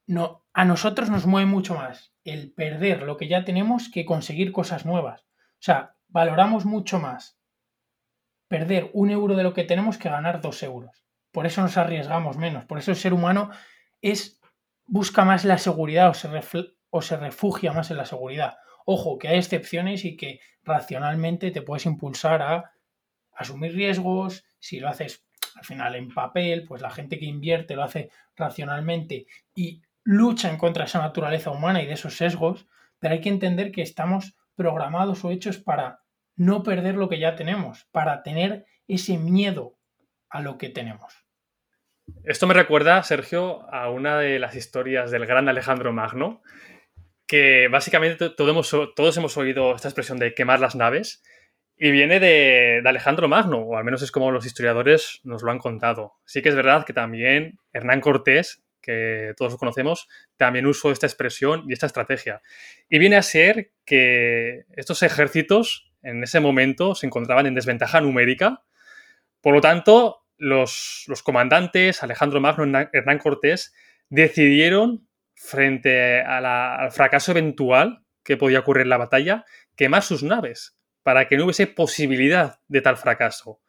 no, 0.06 0.46
a 0.52 0.64
nosotros 0.64 1.10
nos 1.10 1.26
mueve 1.26 1.46
mucho 1.46 1.74
más 1.74 2.14
el 2.24 2.52
perder 2.52 3.02
lo 3.02 3.16
que 3.16 3.28
ya 3.28 3.44
tenemos 3.44 3.88
que 3.88 4.04
conseguir 4.04 4.52
cosas 4.52 4.86
nuevas. 4.86 5.22
O 5.22 5.62
sea, 5.62 5.96
valoramos 6.08 6.64
mucho 6.64 6.98
más 6.98 7.38
perder 8.48 8.90
un 8.92 9.10
euro 9.10 9.34
de 9.34 9.42
lo 9.42 9.52
que 9.52 9.64
tenemos 9.64 9.98
que 9.98 10.08
ganar 10.08 10.40
dos 10.40 10.62
euros. 10.62 11.04
Por 11.32 11.46
eso 11.46 11.60
nos 11.60 11.76
arriesgamos 11.76 12.36
menos. 12.36 12.64
Por 12.64 12.78
eso 12.78 12.90
el 12.90 12.96
ser 12.96 13.12
humano 13.12 13.50
es, 14.00 14.40
busca 14.86 15.24
más 15.24 15.44
la 15.44 15.58
seguridad 15.58 16.10
o 16.10 16.14
se, 16.14 16.28
o 16.90 17.02
se 17.02 17.16
refugia 17.16 17.72
más 17.72 17.90
en 17.90 17.96
la 17.96 18.06
seguridad. 18.06 18.56
Ojo, 18.84 19.18
que 19.18 19.28
hay 19.28 19.38
excepciones 19.38 20.04
y 20.04 20.16
que 20.16 20.40
racionalmente 20.62 21.50
te 21.50 21.62
puedes 21.62 21.86
impulsar 21.86 22.42
a 22.42 22.72
asumir 23.32 23.74
riesgos. 23.74 24.44
Si 24.60 24.78
lo 24.78 24.88
haces 24.88 25.25
al 25.56 25.64
final 25.64 25.94
en 25.94 26.12
papel, 26.12 26.64
pues 26.64 26.82
la 26.82 26.90
gente 26.90 27.18
que 27.18 27.24
invierte 27.24 27.74
lo 27.74 27.82
hace 27.82 28.10
racionalmente 28.36 29.26
y 29.54 29.82
lucha 30.04 30.50
en 30.50 30.58
contra 30.58 30.84
de 30.84 30.88
esa 30.88 31.00
naturaleza 31.00 31.50
humana 31.50 31.82
y 31.82 31.86
de 31.86 31.94
esos 31.94 32.16
sesgos, 32.16 32.66
pero 32.98 33.14
hay 33.14 33.20
que 33.20 33.28
entender 33.28 33.72
que 33.72 33.82
estamos 33.82 34.36
programados 34.54 35.24
o 35.24 35.30
hechos 35.30 35.58
para 35.58 36.00
no 36.36 36.62
perder 36.62 36.94
lo 36.94 37.08
que 37.08 37.18
ya 37.18 37.34
tenemos, 37.34 37.86
para 37.90 38.22
tener 38.22 38.66
ese 38.86 39.18
miedo 39.18 39.76
a 40.28 40.40
lo 40.40 40.58
que 40.58 40.68
tenemos. 40.68 41.26
Esto 42.24 42.46
me 42.46 42.54
recuerda, 42.54 43.02
Sergio, 43.02 43.68
a 43.72 43.90
una 43.90 44.18
de 44.18 44.38
las 44.38 44.54
historias 44.54 45.10
del 45.10 45.26
gran 45.26 45.48
Alejandro 45.48 45.92
Magno, 45.92 46.42
que 47.26 47.68
básicamente 47.68 48.30
todos 48.30 49.16
hemos, 49.16 49.36
oído 49.36 49.74
esta 49.74 49.88
expresión 49.88 50.18
de 50.18 50.34
quemar 50.34 50.60
las 50.60 50.76
naves, 50.76 51.24
y 51.78 51.90
viene 51.90 52.20
de, 52.20 52.82
Alejandro 52.84 53.28
Magno, 53.28 53.58
o 53.58 53.76
al 53.76 53.84
menos 53.84 54.02
es 54.02 54.10
como 54.10 54.30
los 54.30 54.46
historiadores 54.46 55.20
nos 55.24 55.42
lo 55.42 55.50
han 55.50 55.58
contado. 55.58 56.14
Sí 56.24 56.40
que 56.40 56.48
es 56.48 56.54
verdad 56.54 56.86
que 56.86 56.94
también 56.94 57.58
Hernán 57.72 58.00
Cortés, 58.00 58.62
que 58.80 59.34
todos 59.36 59.56
conocemos, 59.56 60.08
también 60.36 60.66
usó 60.66 60.90
esta 60.90 61.06
expresión 61.06 61.64
y 61.68 61.74
esta 61.74 61.86
estrategia. 61.86 62.40
Y 62.88 62.98
viene 62.98 63.16
a 63.16 63.22
ser 63.22 63.72
que 63.84 64.64
estos 64.74 65.02
ejércitos 65.02 65.92
en 66.02 66.22
ese 66.22 66.40
momento 66.40 66.94
se 66.94 67.06
encontraban 67.06 67.46
en 67.46 67.54
desventaja 67.54 68.00
numérica, 68.00 68.62
por 69.42 69.54
lo 69.54 69.60
tanto, 69.60 70.22
los, 70.38 71.04
comandantes, 71.24 72.02
Alejandro 72.02 72.40
Magno 72.40 72.64
y 72.64 72.96
Hernán 72.96 73.18
Cortés, 73.18 73.74
decidieron, 74.08 75.08
frente 75.34 76.22
al 76.22 76.90
fracaso 76.90 77.32
eventual 77.32 78.02
que 78.24 78.38
podía 78.38 78.60
ocurrir 78.60 78.84
en 78.84 78.88
la 78.88 78.96
batalla, 78.96 79.44
quemar 79.76 80.02
sus 80.02 80.22
naves 80.22 80.75
para 81.06 81.28
que 81.28 81.36
no 81.36 81.44
hubiese 81.44 81.68
posibilidad 81.68 82.58
de 82.66 82.80
tal 82.80 82.96
fracaso. 82.96 83.62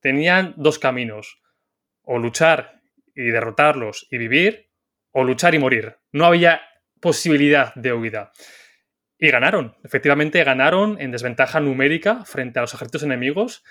Tenían 0.00 0.52
dos 0.56 0.80
caminos, 0.80 1.40
o 2.02 2.18
luchar 2.18 2.80
y 3.14 3.26
derrotarlos 3.26 4.08
y 4.10 4.18
vivir, 4.18 4.68
o 5.12 5.22
luchar 5.22 5.54
y 5.54 5.60
morir. 5.60 5.98
No 6.10 6.24
había 6.24 6.60
posibilidad 7.00 7.72
de 7.76 7.92
huida. 7.92 8.32
Y 9.16 9.30
ganaron, 9.30 9.76
efectivamente 9.84 10.42
ganaron 10.42 11.00
en 11.00 11.12
desventaja 11.12 11.60
numérica 11.60 12.24
frente 12.24 12.58
a 12.58 12.62
los 12.62 12.74
ejércitos 12.74 13.04
enemigos 13.04 13.62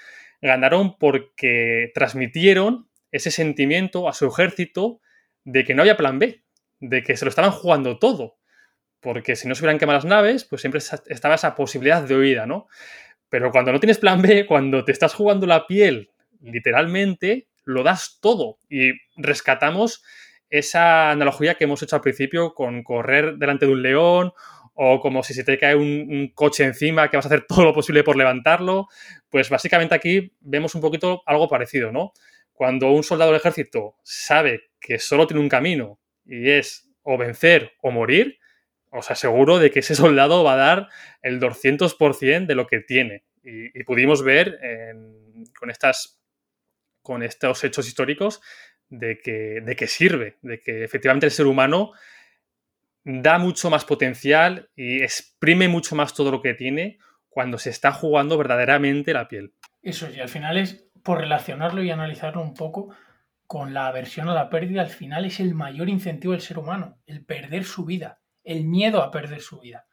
ganaron 0.42 0.98
porque 0.98 1.92
transmitieron 1.94 2.90
ese 3.12 3.30
sentimiento 3.30 4.08
a 4.08 4.14
su 4.14 4.26
ejército 4.26 5.02
de 5.44 5.66
que 5.66 5.76
no 5.76 5.82
había 5.82 5.98
plan 5.98 6.18
B, 6.18 6.46
de 6.80 7.04
que 7.04 7.18
se 7.18 7.26
lo 7.26 7.30
estaban 7.30 7.52
jugando 7.52 8.00
todo. 8.00 8.38
Porque 9.02 9.36
si 9.36 9.48
no 9.48 9.56
se 9.56 9.64
hubieran 9.64 9.80
quemado 9.80 9.98
las 9.98 10.06
naves, 10.06 10.46
pues 10.46 10.62
siempre 10.62 10.80
estaba 11.08 11.36
esa 11.36 11.56
posibilidad 11.56 12.04
de 12.04 12.16
huida, 12.16 12.46
¿no? 12.46 12.68
Pero 13.30 13.52
cuando 13.52 13.72
no 13.72 13.80
tienes 13.80 13.98
plan 13.98 14.22
B, 14.22 14.46
cuando 14.46 14.86
te 14.86 14.92
estás 14.92 15.14
jugando 15.14 15.48
la 15.48 15.66
piel, 15.66 16.12
literalmente, 16.42 17.48
lo 17.64 17.84
das 17.84 18.20
todo. 18.22 18.60
Y 18.70 18.92
rescatamos 19.16 20.04
esa 20.50 21.12
analogía 21.12 21.56
que 21.56 21.64
hemos 21.64 21.82
hecho 21.82 21.96
al 21.96 22.02
principio 22.02 22.54
con 22.54 22.84
correr 22.84 23.38
delante 23.38 23.66
de 23.66 23.72
un 23.72 23.82
león 23.82 24.34
o 24.74 25.00
como 25.00 25.24
si 25.24 25.34
se 25.34 25.44
te 25.44 25.58
cae 25.58 25.76
un, 25.76 26.32
coche 26.36 26.64
encima 26.64 27.10
que 27.10 27.18
vas 27.18 27.26
a 27.26 27.30
hacer 27.30 27.46
todo 27.48 27.64
lo 27.64 27.74
posible 27.74 28.04
por 28.04 28.18
levantarlo. 28.18 28.88
Pues 29.30 29.50
básicamente 29.50 29.96
aquí 29.96 30.34
vemos 30.42 30.76
un 30.76 30.82
poquito 30.82 31.24
algo 31.26 31.48
parecido, 31.48 31.92
¿no? 31.92 32.14
Cuando 32.52 32.92
un 32.92 33.04
soldado 33.04 33.32
del 33.32 33.40
ejército 33.40 33.96
sabe 34.04 34.72
que 34.80 35.00
solo 35.00 35.26
tiene 35.26 35.42
un 35.42 35.50
camino 35.50 36.00
y 36.26 36.50
es 36.50 36.90
o 37.02 37.18
vencer 37.18 37.74
o 37.82 37.92
morir, 37.92 38.38
os 38.92 39.10
aseguro 39.10 39.58
de 39.58 39.72
que 39.72 39.80
ese 39.80 39.96
soldado 39.96 40.44
va 40.44 40.54
a 40.54 40.58
dar 40.58 40.90
el 41.22 41.40
200% 41.40 42.46
de 42.46 42.56
lo 42.56 42.68
que 42.68 42.80
tiene. 42.82 43.24
Y, 43.44 43.84
pudimos 43.84 44.24
ver 44.24 44.60
con, 45.58 45.72
estas, 45.72 46.22
con 47.02 47.24
estos 47.24 47.64
hechos 47.64 47.88
históricos 47.88 48.42
de 48.90 49.20
que, 49.20 49.62
de 49.62 49.88
sirve, 49.88 50.38
de 50.42 50.60
que 50.60 50.84
efectivamente 50.84 51.26
el 51.26 51.32
ser 51.32 51.48
humano 51.48 51.94
da 53.04 53.40
mucho 53.40 53.70
más 53.70 53.86
potencial 53.86 54.70
y 54.76 55.02
exprime 55.02 55.68
mucho 55.68 55.96
más 55.96 56.14
todo 56.14 56.30
lo 56.30 56.42
que 56.42 56.54
tiene 56.54 57.00
cuando 57.30 57.58
se 57.58 57.70
está 57.70 57.92
jugando 57.92 58.38
verdaderamente 58.38 59.14
la 59.14 59.28
piel. 59.28 59.54
Eso, 59.82 60.10
y 60.12 60.20
al 60.20 60.30
final 60.30 60.58
es, 60.58 60.86
por 61.02 61.20
relacionarlo 61.20 61.82
y 61.82 61.90
analizarlo 61.90 62.42
un 62.42 62.54
poco, 62.54 62.94
con 63.48 63.74
la 63.74 63.88
aversión 63.88 64.30
a 64.30 64.34
la 64.34 64.50
pérdida, 64.50 64.82
al 64.82 64.90
final 64.90 65.26
es 65.26 65.40
el 65.40 65.56
mayor 65.56 65.90
incentivo 65.90 66.34
del 66.34 66.42
ser 66.42 66.60
humano, 66.60 67.00
el 67.06 67.26
perder 67.26 67.64
su 67.64 67.86
vida, 67.86 68.21
el 68.44 68.66
miedo 68.66 69.02
a 69.02 69.12
perder 69.12 69.42
su 69.42 69.60
vida. 69.60 69.88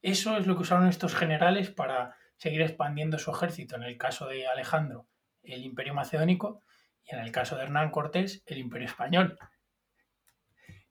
Eso 0.00 0.36
es 0.36 0.46
lo 0.46 0.56
que 0.56 0.62
usaron 0.62 0.88
estos 0.88 1.14
generales 1.14 1.70
para 1.70 2.16
seguir 2.36 2.62
expandiendo 2.62 3.18
su 3.18 3.30
ejército, 3.30 3.76
en 3.76 3.84
el 3.84 3.96
caso 3.96 4.26
de 4.26 4.46
Alejandro, 4.46 5.06
el 5.42 5.64
imperio 5.64 5.94
macedónico, 5.94 6.62
y 7.04 7.14
en 7.14 7.20
el 7.20 7.30
caso 7.30 7.56
de 7.56 7.62
Hernán 7.62 7.90
Cortés, 7.90 8.42
el 8.46 8.58
imperio 8.58 8.88
español. 8.88 9.38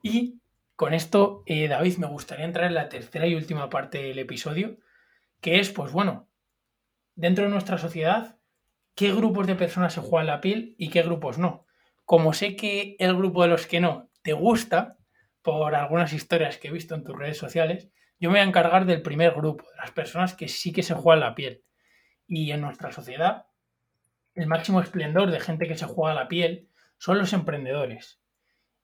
Y 0.01 0.41
con 0.75 0.93
esto, 0.93 1.43
eh, 1.45 1.67
David, 1.67 1.97
me 1.97 2.07
gustaría 2.07 2.45
entrar 2.45 2.67
en 2.67 2.73
la 2.73 2.89
tercera 2.89 3.27
y 3.27 3.35
última 3.35 3.69
parte 3.69 4.01
del 4.01 4.19
episodio, 4.19 4.77
que 5.41 5.59
es, 5.59 5.69
pues 5.69 5.91
bueno, 5.91 6.29
dentro 7.15 7.43
de 7.43 7.51
nuestra 7.51 7.77
sociedad, 7.77 8.39
qué 8.95 9.13
grupos 9.13 9.47
de 9.47 9.55
personas 9.55 9.93
se 9.93 10.01
juegan 10.01 10.27
la 10.27 10.41
piel 10.41 10.75
y 10.77 10.89
qué 10.89 11.03
grupos 11.03 11.37
no. 11.37 11.65
Como 12.05 12.33
sé 12.33 12.55
que 12.55 12.95
el 12.99 13.15
grupo 13.15 13.43
de 13.43 13.49
los 13.49 13.67
que 13.67 13.79
no 13.79 14.09
te 14.21 14.33
gusta, 14.33 14.97
por 15.41 15.75
algunas 15.75 16.13
historias 16.13 16.57
que 16.57 16.67
he 16.67 16.71
visto 16.71 16.95
en 16.95 17.03
tus 17.03 17.17
redes 17.17 17.37
sociales, 17.37 17.89
yo 18.19 18.29
me 18.29 18.37
voy 18.37 18.41
a 18.41 18.47
encargar 18.47 18.85
del 18.85 19.01
primer 19.01 19.33
grupo, 19.33 19.65
de 19.71 19.77
las 19.77 19.91
personas 19.91 20.35
que 20.35 20.47
sí 20.47 20.71
que 20.71 20.83
se 20.83 20.93
juegan 20.93 21.21
la 21.21 21.35
piel. 21.35 21.63
Y 22.27 22.51
en 22.51 22.61
nuestra 22.61 22.91
sociedad, 22.91 23.47
el 24.35 24.47
máximo 24.47 24.79
esplendor 24.79 25.31
de 25.31 25.39
gente 25.39 25.67
que 25.67 25.77
se 25.77 25.87
juega 25.87 26.13
la 26.13 26.27
piel 26.27 26.69
son 26.97 27.17
los 27.17 27.33
emprendedores. 27.33 28.21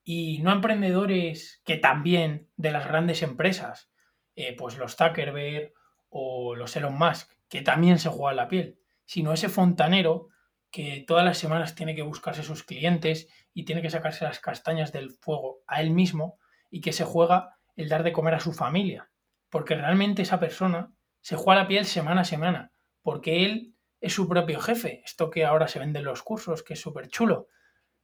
Y 0.04 0.40
no 0.40 0.52
emprendedores 0.52 1.62
que 1.66 1.78
también 1.78 2.50
de 2.56 2.72
las 2.72 2.88
grandes 2.88 3.22
empresas, 3.22 3.92
eh, 4.36 4.56
pues 4.56 4.78
los 4.78 4.96
Zuckerberg 4.96 5.74
o 6.10 6.56
los 6.56 6.76
Elon 6.76 6.98
Musk, 6.98 7.30
que 7.48 7.62
también 7.62 8.00
se 8.00 8.10
juegan 8.10 8.38
la 8.38 8.48
piel, 8.48 8.80
sino 9.06 9.34
ese 9.34 9.50
fontanero 9.50 10.30
que 10.72 11.04
todas 11.08 11.24
las 11.24 11.38
semanas 11.38 11.76
tiene 11.76 11.96
que 11.96 12.02
buscarse 12.02 12.44
sus 12.44 12.64
clientes 12.64 13.28
y 13.54 13.66
tiene 13.66 13.82
que 13.82 13.90
sacarse 13.90 14.26
las 14.26 14.40
castañas 14.40 14.92
del 14.92 15.12
fuego 15.12 15.60
a 15.68 15.82
él 15.82 15.92
mismo 15.92 16.40
y 16.70 16.82
que 16.82 16.94
se 16.94 17.06
juega 17.06 17.58
el 17.76 17.90
dar 17.90 18.04
de 18.04 18.14
comer 18.14 18.34
a 18.34 18.40
su 18.40 18.54
familia. 18.54 19.10
Porque 19.50 19.76
realmente 19.76 20.22
esa 20.22 20.40
persona 20.40 20.94
se 21.22 21.36
juega 21.36 21.62
la 21.62 21.68
piel 21.68 21.86
semana 21.86 22.22
a 22.22 22.26
semana, 22.26 22.72
porque 23.02 23.46
él 23.46 23.76
es 24.02 24.14
su 24.14 24.28
propio 24.28 24.60
jefe. 24.60 25.02
Esto 25.06 25.30
que 25.30 25.46
ahora 25.46 25.68
se 25.68 25.80
vende 25.80 26.00
en 26.00 26.06
los 26.06 26.24
cursos, 26.24 26.64
que 26.64 26.74
es 26.74 26.82
súper 26.82 27.08
chulo. 27.08 27.48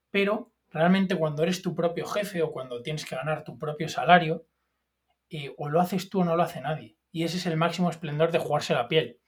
Pero 0.10 0.54
realmente 0.69 1.15
cuando 1.15 1.43
eres 1.43 1.62
tu 1.62 1.76
propio 1.76 2.06
jefe 2.06 2.41
o 2.41 2.52
cuando 2.52 2.82
tienes 2.82 3.06
que 3.06 3.15
ganar 3.15 3.43
tu 3.43 3.58
propio 3.58 3.89
salario, 3.89 4.47
eh, 5.30 5.54
o 5.58 5.69
lo 5.69 5.82
haces 5.82 6.10
tú 6.10 6.21
o 6.21 6.26
no 6.26 6.36
lo 6.36 6.43
hace 6.43 6.62
nadie. 6.62 6.97
Y 7.12 7.23
ese 7.23 7.38
es 7.38 7.45
el 7.45 7.58
máximo 7.58 7.89
esplendor 7.89 8.32
de 8.32 8.39
jugarse 8.39 8.73
la 8.73 8.88
piel. 8.88 9.19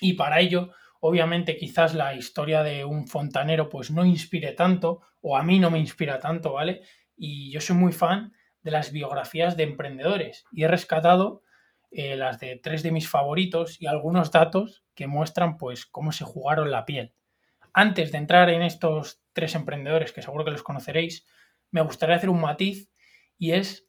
Y 0.00 0.14
para 0.14 0.40
ello, 0.40 0.72
obviamente, 1.00 1.56
quizás 1.56 1.94
la 1.94 2.14
historia 2.14 2.62
de 2.62 2.84
un 2.84 3.06
fontanero 3.06 3.68
pues 3.68 3.90
no 3.90 4.04
inspire 4.04 4.52
tanto, 4.52 5.02
o 5.20 5.36
a 5.36 5.42
mí 5.42 5.58
no 5.58 5.70
me 5.70 5.78
inspira 5.78 6.18
tanto, 6.18 6.54
¿vale? 6.54 6.82
Y 7.16 7.50
yo 7.50 7.60
soy 7.60 7.76
muy 7.76 7.92
fan 7.92 8.32
de 8.62 8.70
las 8.70 8.92
biografías 8.92 9.56
de 9.56 9.64
emprendedores 9.64 10.44
y 10.52 10.64
he 10.64 10.68
rescatado 10.68 11.42
eh, 11.90 12.16
las 12.16 12.38
de 12.38 12.56
tres 12.56 12.82
de 12.82 12.92
mis 12.92 13.08
favoritos 13.08 13.80
y 13.80 13.86
algunos 13.86 14.30
datos 14.30 14.84
que 14.94 15.06
muestran 15.06 15.56
pues 15.56 15.86
cómo 15.86 16.12
se 16.12 16.24
jugaron 16.24 16.70
la 16.70 16.84
piel. 16.84 17.14
Antes 17.72 18.12
de 18.12 18.18
entrar 18.18 18.50
en 18.50 18.62
estos 18.62 19.22
tres 19.32 19.54
emprendedores, 19.54 20.12
que 20.12 20.22
seguro 20.22 20.44
que 20.44 20.50
los 20.50 20.62
conoceréis, 20.62 21.26
me 21.70 21.80
gustaría 21.80 22.16
hacer 22.16 22.30
un 22.30 22.40
matiz 22.40 22.90
y 23.38 23.52
es 23.52 23.88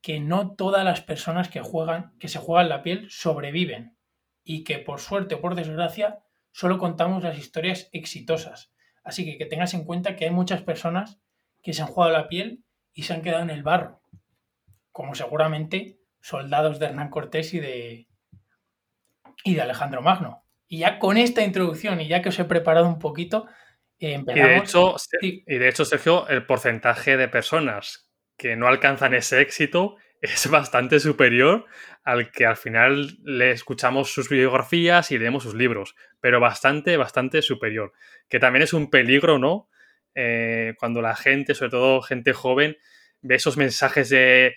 que 0.00 0.20
no 0.20 0.54
todas 0.54 0.84
las 0.84 1.00
personas 1.00 1.48
que 1.48 1.60
juegan, 1.60 2.16
que 2.18 2.28
se 2.28 2.38
juegan 2.38 2.68
la 2.68 2.82
piel, 2.82 3.10
sobreviven 3.10 3.96
y 4.44 4.64
que 4.64 4.78
por 4.78 5.00
suerte 5.00 5.34
o 5.34 5.40
por 5.40 5.54
desgracia 5.56 6.20
solo 6.52 6.78
contamos 6.78 7.22
las 7.22 7.38
historias 7.38 7.88
exitosas. 7.92 8.72
Así 9.04 9.24
que 9.24 9.38
que 9.38 9.46
tengas 9.46 9.74
en 9.74 9.84
cuenta 9.84 10.16
que 10.16 10.24
hay 10.24 10.30
muchas 10.30 10.62
personas 10.62 11.20
que 11.62 11.72
se 11.72 11.82
han 11.82 11.88
jugado 11.88 12.12
la 12.12 12.28
piel 12.28 12.64
y 12.94 13.02
se 13.02 13.12
han 13.12 13.22
quedado 13.22 13.42
en 13.42 13.50
el 13.50 13.62
barro, 13.62 14.00
como 14.96 15.14
seguramente 15.14 15.98
soldados 16.22 16.78
de 16.78 16.86
Hernán 16.86 17.10
Cortés 17.10 17.52
y 17.52 17.60
de, 17.60 18.08
y 19.44 19.54
de 19.54 19.60
Alejandro 19.60 20.00
Magno. 20.00 20.46
Y 20.66 20.78
ya 20.78 20.98
con 20.98 21.18
esta 21.18 21.42
introducción 21.42 22.00
y 22.00 22.08
ya 22.08 22.22
que 22.22 22.30
os 22.30 22.38
he 22.38 22.46
preparado 22.46 22.88
un 22.88 22.98
poquito, 22.98 23.46
empezamos. 23.98 24.48
Y 24.48 24.48
de, 24.48 24.56
hecho, 24.56 24.96
y 25.20 25.58
de 25.58 25.68
hecho, 25.68 25.84
Sergio, 25.84 26.26
el 26.28 26.46
porcentaje 26.46 27.18
de 27.18 27.28
personas 27.28 28.10
que 28.38 28.56
no 28.56 28.68
alcanzan 28.68 29.12
ese 29.12 29.42
éxito 29.42 29.96
es 30.22 30.48
bastante 30.48 30.98
superior 30.98 31.66
al 32.02 32.30
que 32.30 32.46
al 32.46 32.56
final 32.56 33.18
le 33.22 33.50
escuchamos 33.50 34.10
sus 34.10 34.30
biografías 34.30 35.10
y 35.12 35.18
leemos 35.18 35.42
sus 35.42 35.54
libros, 35.54 35.94
pero 36.22 36.40
bastante, 36.40 36.96
bastante 36.96 37.42
superior. 37.42 37.92
Que 38.30 38.40
también 38.40 38.62
es 38.62 38.72
un 38.72 38.88
peligro, 38.88 39.38
¿no? 39.38 39.68
Eh, 40.14 40.72
cuando 40.78 41.02
la 41.02 41.14
gente, 41.16 41.54
sobre 41.54 41.72
todo 41.72 42.00
gente 42.00 42.32
joven, 42.32 42.78
ve 43.20 43.34
esos 43.34 43.58
mensajes 43.58 44.08
de 44.08 44.56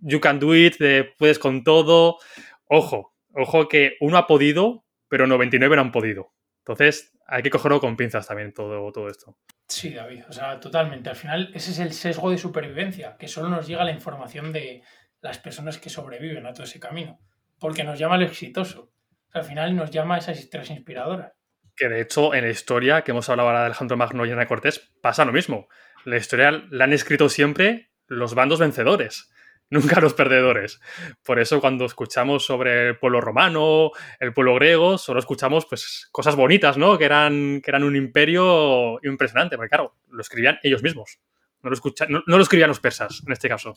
you 0.00 0.20
can 0.20 0.38
do 0.38 0.54
it, 0.54 0.78
de 0.78 1.04
puedes 1.18 1.38
con 1.38 1.64
todo. 1.64 2.18
Ojo, 2.66 3.14
ojo 3.34 3.68
que 3.68 3.96
uno 4.00 4.16
ha 4.16 4.26
podido, 4.26 4.84
pero 5.08 5.26
99 5.26 5.76
no 5.76 5.82
han 5.82 5.92
podido. 5.92 6.32
Entonces 6.58 7.12
hay 7.26 7.42
que 7.42 7.50
cogerlo 7.50 7.80
con 7.80 7.96
pinzas 7.96 8.26
también 8.26 8.52
todo, 8.52 8.90
todo 8.92 9.08
esto. 9.08 9.36
Sí, 9.68 9.90
David, 9.90 10.24
o 10.28 10.32
sea, 10.32 10.58
totalmente. 10.58 11.10
Al 11.10 11.16
final 11.16 11.50
ese 11.54 11.70
es 11.70 11.78
el 11.78 11.92
sesgo 11.92 12.30
de 12.30 12.38
supervivencia, 12.38 13.16
que 13.18 13.28
solo 13.28 13.48
nos 13.48 13.66
llega 13.66 13.84
la 13.84 13.92
información 13.92 14.52
de 14.52 14.82
las 15.20 15.38
personas 15.38 15.78
que 15.78 15.90
sobreviven 15.90 16.46
a 16.46 16.52
todo 16.52 16.64
ese 16.64 16.80
camino, 16.80 17.20
porque 17.58 17.84
nos 17.84 17.98
llama 17.98 18.18
lo 18.18 18.24
exitoso. 18.24 18.90
al 19.32 19.44
final 19.44 19.76
nos 19.76 19.92
llama 19.92 20.16
a 20.16 20.18
esas 20.18 20.40
historias 20.40 20.70
inspiradoras. 20.70 21.32
Que 21.76 21.88
de 21.88 22.00
hecho 22.00 22.34
en 22.34 22.44
la 22.44 22.50
historia 22.50 23.02
que 23.02 23.12
hemos 23.12 23.28
hablado 23.28 23.48
ahora 23.48 23.60
de 23.60 23.66
Alejandro 23.66 23.96
Magno 23.96 24.26
y 24.26 24.32
Ana 24.32 24.46
Cortés 24.46 24.92
pasa 25.00 25.24
lo 25.24 25.32
mismo. 25.32 25.68
La 26.04 26.16
historia 26.16 26.50
la 26.70 26.84
han 26.84 26.92
escrito 26.92 27.28
siempre 27.28 27.90
los 28.08 28.34
bandos 28.34 28.58
vencedores 28.58 29.29
nunca 29.94 30.00
los 30.00 30.14
perdedores. 30.14 30.80
Por 31.24 31.38
eso 31.38 31.60
cuando 31.60 31.84
escuchamos 31.84 32.44
sobre 32.44 32.88
el 32.88 32.98
pueblo 32.98 33.20
romano, 33.20 33.92
el 34.18 34.32
pueblo 34.32 34.54
griego, 34.56 34.98
solo 34.98 35.20
escuchamos 35.20 35.66
pues 35.66 36.08
cosas 36.12 36.36
bonitas, 36.36 36.76
¿no? 36.76 36.98
Que 36.98 37.04
eran, 37.04 37.60
que 37.62 37.70
eran 37.70 37.84
un 37.84 37.96
imperio 37.96 38.98
impresionante, 39.04 39.56
porque 39.56 39.70
claro, 39.70 39.96
lo 40.08 40.20
escribían 40.20 40.58
ellos 40.62 40.82
mismos. 40.82 41.20
No 41.62 41.70
lo, 41.70 41.76
no, 42.08 42.22
lo 42.26 42.42
escribían 42.42 42.68
los 42.68 42.80
persas, 42.80 43.22
en 43.26 43.32
este 43.32 43.48
caso. 43.48 43.74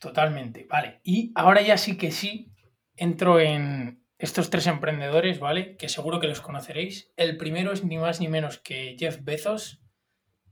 Totalmente, 0.00 0.66
vale. 0.68 1.00
Y 1.04 1.30
ahora 1.34 1.60
ya 1.60 1.76
sí 1.76 1.96
que 1.98 2.10
sí 2.10 2.50
entro 2.96 3.38
en 3.38 4.02
estos 4.18 4.50
tres 4.50 4.66
emprendedores, 4.66 5.38
¿vale? 5.38 5.76
Que 5.76 5.88
seguro 5.88 6.20
que 6.20 6.26
los 6.26 6.40
conoceréis. 6.40 7.12
El 7.16 7.36
primero 7.36 7.72
es 7.72 7.84
ni 7.84 7.98
más 7.98 8.20
ni 8.20 8.28
menos 8.28 8.58
que 8.58 8.96
Jeff 8.98 9.18
Bezos, 9.22 9.82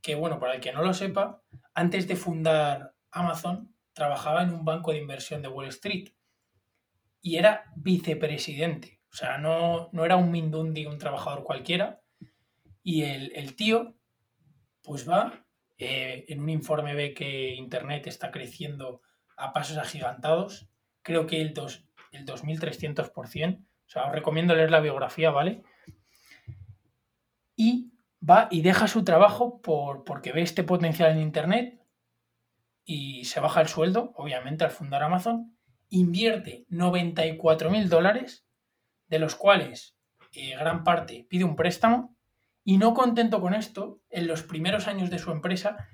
que 0.02 0.14
bueno, 0.14 0.38
para 0.38 0.54
el 0.54 0.60
que 0.60 0.72
no 0.72 0.82
lo 0.82 0.92
sepa, 0.92 1.42
antes 1.74 2.06
de 2.06 2.14
fundar 2.14 2.94
Amazon, 3.10 3.74
trabajaba 3.96 4.42
en 4.42 4.52
un 4.52 4.62
banco 4.62 4.92
de 4.92 4.98
inversión 4.98 5.40
de 5.40 5.48
Wall 5.48 5.68
Street 5.68 6.10
y 7.22 7.36
era 7.36 7.72
vicepresidente. 7.76 9.00
O 9.10 9.16
sea, 9.16 9.38
no, 9.38 9.88
no 9.92 10.04
era 10.04 10.16
un 10.16 10.30
Mindundi, 10.30 10.84
un 10.84 10.98
trabajador 10.98 11.44
cualquiera. 11.44 12.02
Y 12.82 13.04
el, 13.04 13.56
tío, 13.56 13.96
pues 14.82 15.08
va, 15.08 15.46
eh, 15.78 16.26
en 16.28 16.40
un 16.42 16.50
informe 16.50 16.94
ve 16.94 17.14
que 17.14 17.54
Internet 17.54 18.06
está 18.06 18.30
creciendo 18.30 19.00
a 19.38 19.54
pasos 19.54 19.78
agigantados. 19.78 20.68
Creo 21.00 21.26
que 21.26 21.40
el, 21.40 21.54
dos, 21.54 21.88
el 22.12 22.26
2300%. 22.26 23.64
O 23.64 23.88
sea, 23.88 24.08
os 24.08 24.12
recomiendo 24.12 24.54
leer 24.54 24.70
la 24.70 24.80
biografía, 24.80 25.30
¿vale? 25.30 25.62
Y 27.56 27.92
va 28.20 28.48
y 28.50 28.60
deja 28.60 28.88
su 28.88 29.04
trabajo 29.04 29.62
por, 29.62 30.04
porque 30.04 30.32
ve 30.32 30.42
este 30.42 30.64
potencial 30.64 31.12
en 31.12 31.22
Internet, 31.22 31.80
y 32.86 33.24
se 33.24 33.40
baja 33.40 33.60
el 33.60 33.68
sueldo, 33.68 34.12
obviamente, 34.14 34.64
al 34.64 34.70
fundar 34.70 35.02
Amazon, 35.02 35.58
invierte 35.88 36.64
94 36.68 37.68
mil 37.68 37.88
dólares, 37.88 38.46
de 39.08 39.18
los 39.18 39.34
cuales 39.34 39.96
eh, 40.32 40.56
gran 40.56 40.84
parte 40.84 41.26
pide 41.28 41.44
un 41.44 41.56
préstamo, 41.56 42.16
y 42.62 42.78
no 42.78 42.94
contento 42.94 43.40
con 43.40 43.54
esto, 43.54 44.00
en 44.08 44.28
los 44.28 44.42
primeros 44.42 44.86
años 44.86 45.10
de 45.10 45.18
su 45.18 45.32
empresa, 45.32 45.88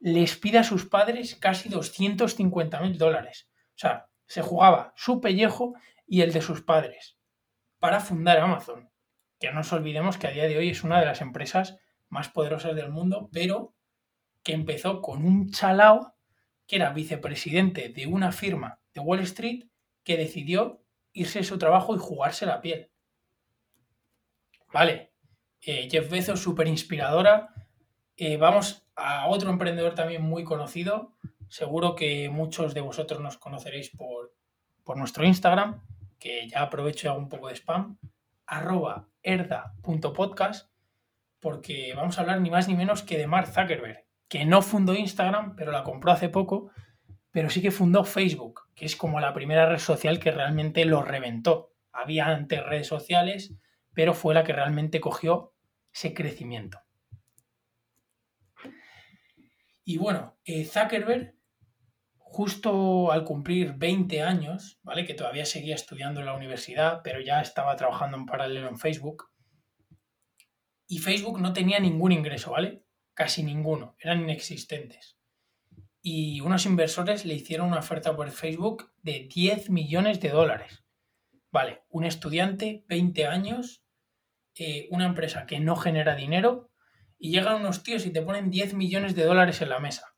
les 0.00 0.36
pide 0.36 0.58
a 0.58 0.64
sus 0.64 0.86
padres 0.86 1.36
casi 1.36 1.68
250 1.68 2.80
mil 2.80 2.98
dólares. 2.98 3.48
O 3.68 3.78
sea, 3.78 4.06
se 4.26 4.42
jugaba 4.42 4.92
su 4.96 5.20
pellejo 5.20 5.74
y 6.06 6.22
el 6.22 6.32
de 6.32 6.42
sus 6.42 6.62
padres 6.62 7.18
para 7.78 8.00
fundar 8.00 8.38
Amazon. 8.38 8.90
Que 9.38 9.48
no 9.48 9.56
nos 9.56 9.72
olvidemos 9.72 10.16
que 10.16 10.26
a 10.26 10.30
día 10.30 10.44
de 10.44 10.56
hoy 10.56 10.70
es 10.70 10.84
una 10.84 11.00
de 11.00 11.06
las 11.06 11.20
empresas 11.20 11.78
más 12.08 12.28
poderosas 12.28 12.74
del 12.74 12.90
mundo, 12.90 13.28
pero 13.32 13.74
que 14.42 14.52
empezó 14.52 15.00
con 15.00 15.24
un 15.24 15.50
chalao 15.50 16.13
que 16.66 16.76
era 16.76 16.92
vicepresidente 16.92 17.88
de 17.88 18.06
una 18.06 18.32
firma 18.32 18.80
de 18.94 19.00
Wall 19.00 19.20
Street 19.20 19.66
que 20.02 20.16
decidió 20.16 20.82
irse 21.12 21.40
de 21.40 21.44
su 21.44 21.58
trabajo 21.58 21.94
y 21.94 21.98
jugarse 21.98 22.46
la 22.46 22.60
piel. 22.60 22.90
Vale, 24.72 25.12
eh, 25.62 25.88
Jeff 25.90 26.10
Bezos, 26.10 26.40
súper 26.40 26.66
inspiradora. 26.66 27.54
Eh, 28.16 28.36
vamos 28.36 28.86
a 28.96 29.28
otro 29.28 29.50
emprendedor 29.50 29.94
también 29.94 30.22
muy 30.22 30.44
conocido. 30.44 31.14
Seguro 31.48 31.94
que 31.94 32.28
muchos 32.28 32.74
de 32.74 32.80
vosotros 32.80 33.20
nos 33.20 33.38
conoceréis 33.38 33.90
por, 33.90 34.34
por 34.82 34.96
nuestro 34.96 35.24
Instagram, 35.24 35.82
que 36.18 36.48
ya 36.48 36.62
aprovecho 36.62 37.06
y 37.06 37.10
hago 37.10 37.18
un 37.18 37.28
poco 37.28 37.48
de 37.48 37.54
spam, 37.54 37.98
arroba 38.46 39.08
erda.podcast, 39.22 40.70
porque 41.40 41.94
vamos 41.94 42.18
a 42.18 42.22
hablar 42.22 42.40
ni 42.40 42.50
más 42.50 42.68
ni 42.68 42.74
menos 42.74 43.02
que 43.02 43.18
de 43.18 43.26
Mark 43.26 43.48
Zuckerberg, 43.48 44.03
que 44.28 44.44
no 44.44 44.62
fundó 44.62 44.94
Instagram, 44.94 45.56
pero 45.56 45.72
la 45.72 45.84
compró 45.84 46.12
hace 46.12 46.28
poco, 46.28 46.70
pero 47.30 47.50
sí 47.50 47.60
que 47.60 47.70
fundó 47.70 48.04
Facebook, 48.04 48.62
que 48.74 48.86
es 48.86 48.96
como 48.96 49.20
la 49.20 49.34
primera 49.34 49.68
red 49.68 49.78
social 49.78 50.18
que 50.18 50.30
realmente 50.30 50.84
lo 50.84 51.02
reventó 51.02 51.72
Había 51.92 52.26
antes 52.26 52.64
redes 52.64 52.86
sociales, 52.86 53.54
pero 53.92 54.14
fue 54.14 54.34
la 54.34 54.44
que 54.44 54.52
realmente 54.52 55.00
cogió 55.00 55.52
ese 55.92 56.12
crecimiento. 56.12 56.80
Y 59.84 59.98
bueno, 59.98 60.38
eh, 60.44 60.64
Zuckerberg, 60.64 61.34
justo 62.16 63.12
al 63.12 63.24
cumplir 63.24 63.74
20 63.74 64.22
años, 64.22 64.80
¿vale? 64.82 65.04
Que 65.04 65.14
todavía 65.14 65.44
seguía 65.44 65.74
estudiando 65.74 66.20
en 66.20 66.26
la 66.26 66.34
universidad, 66.34 67.00
pero 67.04 67.20
ya 67.20 67.40
estaba 67.40 67.76
trabajando 67.76 68.16
en 68.16 68.26
paralelo 68.26 68.68
en 68.68 68.78
Facebook. 68.78 69.30
Y 70.88 70.98
Facebook 70.98 71.40
no 71.40 71.52
tenía 71.52 71.78
ningún 71.78 72.12
ingreso, 72.12 72.50
¿vale? 72.50 72.83
Casi 73.14 73.42
ninguno, 73.42 73.96
eran 73.98 74.22
inexistentes. 74.22 75.16
Y 76.02 76.40
unos 76.40 76.66
inversores 76.66 77.24
le 77.24 77.34
hicieron 77.34 77.68
una 77.68 77.78
oferta 77.78 78.14
por 78.14 78.30
Facebook 78.30 78.92
de 79.02 79.28
10 79.32 79.70
millones 79.70 80.20
de 80.20 80.30
dólares. 80.30 80.84
Vale, 81.50 81.84
un 81.88 82.04
estudiante, 82.04 82.84
20 82.88 83.26
años, 83.26 83.84
eh, 84.56 84.88
una 84.90 85.06
empresa 85.06 85.46
que 85.46 85.60
no 85.60 85.76
genera 85.76 86.14
dinero 86.14 86.70
y 87.18 87.30
llegan 87.30 87.56
unos 87.56 87.82
tíos 87.82 88.04
y 88.06 88.10
te 88.10 88.22
ponen 88.22 88.50
10 88.50 88.74
millones 88.74 89.14
de 89.14 89.24
dólares 89.24 89.62
en 89.62 89.68
la 89.68 89.78
mesa. 89.78 90.16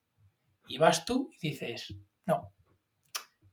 Y 0.66 0.78
vas 0.78 1.04
tú 1.04 1.30
y 1.40 1.50
dices, 1.50 1.94
no, 2.24 2.52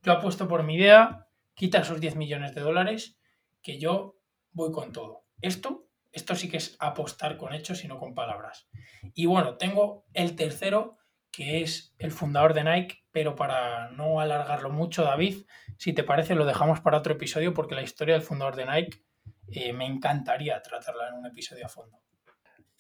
yo 0.01 0.11
apuesto 0.11 0.47
por 0.47 0.63
mi 0.63 0.75
idea, 0.75 1.27
quita 1.53 1.79
esos 1.79 2.01
10 2.01 2.15
millones 2.15 2.55
de 2.55 2.61
dólares, 2.61 3.19
que 3.61 3.79
yo 3.79 4.17
voy 4.51 4.71
con 4.71 4.91
todo. 4.91 5.25
Esto, 5.41 5.87
esto 6.13 6.35
sí 6.35 6.49
que 6.49 6.57
es 6.57 6.77
apostar 6.79 7.37
con 7.37 7.53
hechos 7.53 7.83
y 7.83 7.87
no 7.87 7.97
con 7.97 8.13
palabras. 8.13 8.69
Y 9.13 9.25
bueno, 9.25 9.57
tengo 9.57 10.05
el 10.13 10.35
tercero, 10.35 10.97
que 11.31 11.61
es 11.63 11.95
el 11.97 12.11
fundador 12.11 12.53
de 12.53 12.63
Nike, 12.63 13.03
pero 13.11 13.35
para 13.35 13.89
no 13.89 14.21
alargarlo 14.21 14.69
mucho, 14.69 15.03
David, 15.03 15.45
si 15.77 15.91
te 15.91 16.03
parece, 16.03 16.35
lo 16.35 16.45
dejamos 16.45 16.79
para 16.79 16.99
otro 16.99 17.13
episodio, 17.13 17.53
porque 17.53 17.75
la 17.75 17.81
historia 17.81 18.13
del 18.13 18.23
fundador 18.23 18.55
de 18.55 18.65
Nike 18.65 19.03
eh, 19.51 19.73
me 19.73 19.85
encantaría 19.85 20.61
tratarla 20.61 21.09
en 21.09 21.15
un 21.15 21.25
episodio 21.25 21.65
a 21.65 21.69
fondo. 21.69 21.99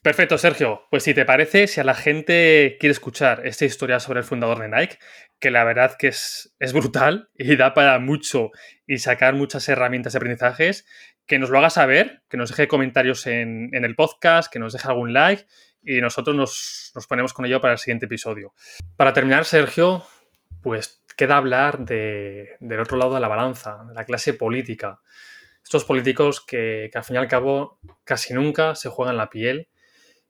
Perfecto, 0.03 0.37
Sergio. 0.37 0.85
Pues 0.91 1.03
si 1.03 1.13
te 1.13 1.23
parece, 1.23 1.65
si 1.65 1.79
a 1.79 1.85
la 1.85 1.95
gente 1.95 2.75
quiere 2.77 2.91
escuchar 2.91 3.47
esta 3.47 3.63
historia 3.63 4.01
sobre 4.01 4.19
el 4.19 4.25
fundador 4.25 4.59
de 4.59 4.67
Nike, 4.67 4.99
que 5.39 5.49
la 5.49 5.63
verdad 5.63 5.95
que 5.97 6.09
es, 6.09 6.53
es 6.59 6.73
brutal 6.73 7.29
y 7.35 7.55
da 7.55 7.73
para 7.73 7.97
mucho 7.99 8.51
y 8.85 8.97
sacar 8.97 9.33
muchas 9.33 9.67
herramientas 9.69 10.11
de 10.11 10.17
aprendizajes, 10.17 10.85
que 11.25 11.39
nos 11.39 11.49
lo 11.49 11.57
haga 11.57 11.69
saber, 11.69 12.21
que 12.29 12.37
nos 12.37 12.49
deje 12.49 12.67
comentarios 12.67 13.25
en, 13.27 13.69
el 13.73 13.95
podcast, 13.95 14.51
que 14.51 14.59
nos 14.59 14.73
deje 14.73 14.87
algún 14.87 15.13
like 15.13 15.45
y 15.81 16.01
nosotros 16.01 16.35
nos, 16.35 16.91
ponemos 17.07 17.33
con 17.33 17.45
ello 17.45 17.61
para 17.61 17.73
el 17.73 17.79
siguiente 17.79 18.05
episodio. 18.05 18.53
Para 18.95 19.13
terminar, 19.13 19.45
Sergio, 19.45 20.05
pues 20.61 21.03
queda 21.17 21.37
hablar 21.37 21.85
de, 21.85 22.55
del 22.59 22.79
otro 22.79 22.97
lado 22.97 23.13
de 23.13 23.19
la 23.19 23.27
balanza, 23.27 23.83
de 23.87 23.93
la 23.93 24.05
clase 24.05 24.33
política. 24.33 25.01
Estos 25.63 25.85
políticos 25.85 26.43
que, 26.45 26.89
que 26.91 26.97
al 26.97 27.03
fin 27.03 27.15
y 27.15 27.19
al 27.19 27.27
cabo 27.27 27.79
casi 28.03 28.33
nunca 28.33 28.75
se 28.75 28.89
juegan 28.89 29.17
la 29.17 29.29
piel 29.29 29.69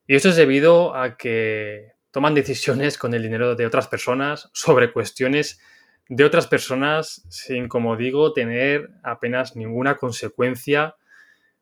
y 0.05 0.15
esto 0.15 0.29
es 0.29 0.35
debido 0.35 0.95
a 0.95 1.17
que 1.17 1.93
toman 2.11 2.33
decisiones 2.33 2.97
con 2.97 3.13
el 3.13 3.23
dinero 3.23 3.55
de 3.55 3.65
otras 3.65 3.87
personas 3.87 4.49
sobre 4.53 4.91
cuestiones 4.91 5.61
de 6.09 6.23
otras 6.23 6.47
personas 6.47 7.25
sin, 7.29 7.67
como 7.67 7.95
digo, 7.95 8.33
tener 8.33 8.89
apenas 9.03 9.55
ninguna 9.55 9.95
consecuencia 9.95 10.95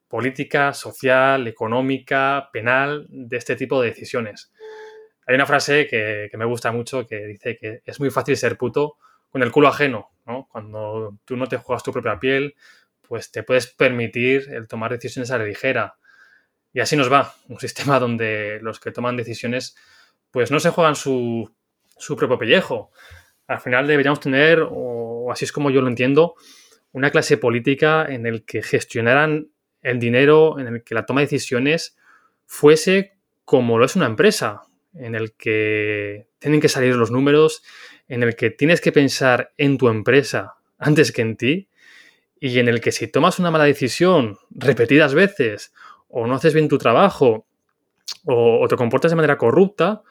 política, 0.07 0.73
social, 0.73 1.47
económica, 1.47 2.49
penal 2.51 3.07
de 3.09 3.37
este 3.37 3.55
tipo 3.55 3.81
de 3.81 3.89
decisiones. 3.89 4.51
Hay 5.25 5.35
una 5.35 5.45
frase 5.45 5.87
que, 5.87 6.29
me 6.37 6.45
gusta 6.45 6.71
mucho 6.71 7.07
que 7.07 7.25
dice 7.25 7.57
que 7.57 7.81
es 7.85 7.99
muy 7.99 8.09
fácil 8.09 8.35
ser 8.35 8.57
puto 8.57 8.97
con 9.29 9.43
el 9.43 9.51
culo 9.51 9.69
ajeno, 9.69 10.09
¿no? 10.25 10.47
Cuando 10.51 11.17
tú 11.23 11.37
no 11.37 11.47
te 11.47 11.57
juegas 11.57 11.83
tu 11.83 11.93
propia 11.93 12.19
piel, 12.19 12.55
pues 13.07 13.31
te 13.31 13.43
puedes 13.43 13.67
permitir 13.67 14.49
el 14.51 14.67
tomar 14.67 14.91
decisiones 14.91 15.31
a 15.31 15.37
la 15.37 15.45
ligera, 15.45 15.95
y 16.73 16.79
así 16.79 16.95
nos 16.95 17.11
va, 17.11 17.33
un 17.49 17.59
sistema 17.59 17.99
donde 17.99 18.59
los 18.61 18.79
que 18.79 18.91
toman 18.91 19.17
decisiones 19.17 19.75
pues 20.31 20.51
no 20.51 20.59
se 20.59 20.69
juegan 20.69 20.95
su, 20.95 21.53
propio 22.17 22.37
pellejo. 22.39 22.91
Al 23.51 23.59
final 23.59 23.87
deberíamos 23.87 24.19
tener, 24.19 24.65
o 24.69 25.31
así 25.31 25.45
es 25.45 25.51
como 25.51 25.69
yo 25.69 25.81
lo 25.81 25.87
entiendo, 25.87 26.35
una 26.91 27.11
clase 27.11 27.37
política 27.37 28.05
en 28.07 28.25
el 28.25 28.43
que 28.43 28.61
gestionaran 28.61 29.49
el 29.81 29.99
dinero, 29.99 30.59
en 30.59 30.67
el 30.67 30.83
que 30.83 30.95
la 30.95 31.05
toma 31.05 31.21
de 31.21 31.27
decisiones 31.27 31.97
fuese 32.45 33.13
como 33.45 33.77
lo 33.77 33.85
es 33.85 33.95
una 33.95 34.05
empresa, 34.05 34.61
en 34.93 35.15
el 35.15 35.33
que 35.33 36.27
tienen 36.39 36.61
que 36.61 36.69
salir 36.69 36.95
los 36.95 37.11
números, 37.11 37.63
en 38.07 38.23
el 38.23 38.35
que 38.35 38.49
tienes 38.49 38.81
que 38.81 38.91
pensar 38.91 39.53
en 39.57 39.77
tu 39.77 39.87
empresa 39.87 40.55
antes 40.77 41.11
que 41.11 41.21
en 41.21 41.37
ti, 41.37 41.69
y 42.39 42.59
en 42.59 42.67
el 42.67 42.81
que 42.81 42.91
si 42.91 43.07
tomas 43.07 43.39
una 43.39 43.51
mala 43.51 43.65
decisión 43.65 44.37
repetidas 44.49 45.13
veces 45.13 45.73
o 46.09 46.25
no 46.25 46.35
haces 46.35 46.53
bien 46.53 46.67
tu 46.67 46.77
trabajo 46.77 47.45
o, 48.25 48.65
te 48.67 48.75
comportas 48.75 49.11
de 49.11 49.15
manera 49.15 49.37
corrupta, 49.37 50.01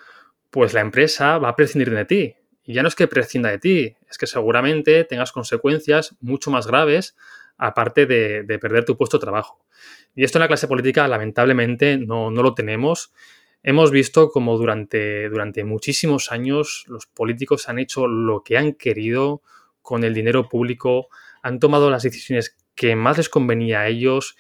pues 0.51 0.73
la 0.73 0.81
empresa 0.81 1.39
va 1.39 1.51
a 1.51 1.57
prescindir 1.57 1.91
de 1.91 2.05
ti. 2.05 2.35
Y 2.71 2.75
ya 2.75 2.83
no 2.83 2.89
es 2.89 2.95
que 2.95 3.09
prescinda 3.09 3.51
de 3.51 3.59
ti, 3.59 3.97
es 4.09 4.17
que 4.17 4.29
seguramente 4.29 5.03
tengas 5.03 5.33
consecuencias 5.33 6.15
mucho 6.21 6.53
más 6.53 6.69
graves 6.69 7.17
aparte 7.59 8.07
de, 8.07 8.59
perder 8.61 8.85
tu 8.85 8.97
puesto 8.97 9.19
de 9.19 9.23
trabajo. 9.23 9.67
Y 10.15 10.23
esto 10.23 10.39
en 10.39 10.43
la 10.43 10.47
clase 10.47 10.69
política 10.69 11.09
lamentablemente 11.09 11.99
no, 11.99 12.31
lo 12.31 12.55
tenemos. 12.55 13.13
Hemos 13.65 13.91
visto 13.91 14.31
como 14.31 14.57
durante, 14.57 15.29
durante 15.29 15.65
muchísimos 15.65 16.31
años 16.31 16.85
los 16.87 17.07
políticos 17.07 17.69
han 17.69 17.81
hecho 17.81 18.07
lo 18.07 18.45
que 18.45 18.57
han 18.57 18.75
querido 18.75 19.43
con 19.83 20.05
el 20.05 20.15
dinero 20.15 20.49
público, 20.49 21.09
han 21.43 21.59
tomado 21.59 21.91
las 21.91 22.05
decisiones 22.05 22.57
que 22.77 22.95
más 22.95 23.17
les 23.17 23.29
convenía 23.29 23.81
a 23.81 23.89
ellos 23.89 24.37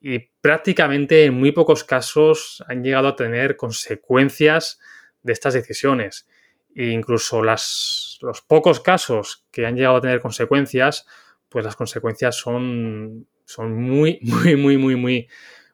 y 0.00 0.18
prácticamente 0.40 1.26
en 1.26 1.34
muy 1.34 1.52
pocos 1.52 1.84
casos 1.84 2.64
han 2.66 2.82
llegado 2.82 3.06
a 3.06 3.14
tener 3.14 3.54
consecuencias 3.54 4.80
de 5.22 5.32
estas 5.32 5.54
decisiones. 5.54 6.26
E 6.74 6.86
incluso 6.90 7.42
las, 7.42 8.18
los 8.22 8.42
pocos 8.42 8.80
casos 8.80 9.46
que 9.50 9.66
han 9.66 9.76
llegado 9.76 9.96
a 9.96 10.00
tener 10.00 10.20
consecuencias, 10.20 11.06
pues 11.48 11.64
las 11.64 11.76
consecuencias 11.76 12.36
son, 12.36 13.26
son 13.44 13.80
muy, 13.80 14.20
muy, 14.22 14.56
muy, 14.56 14.76
muy, 14.76 14.96
muy, 14.96 15.28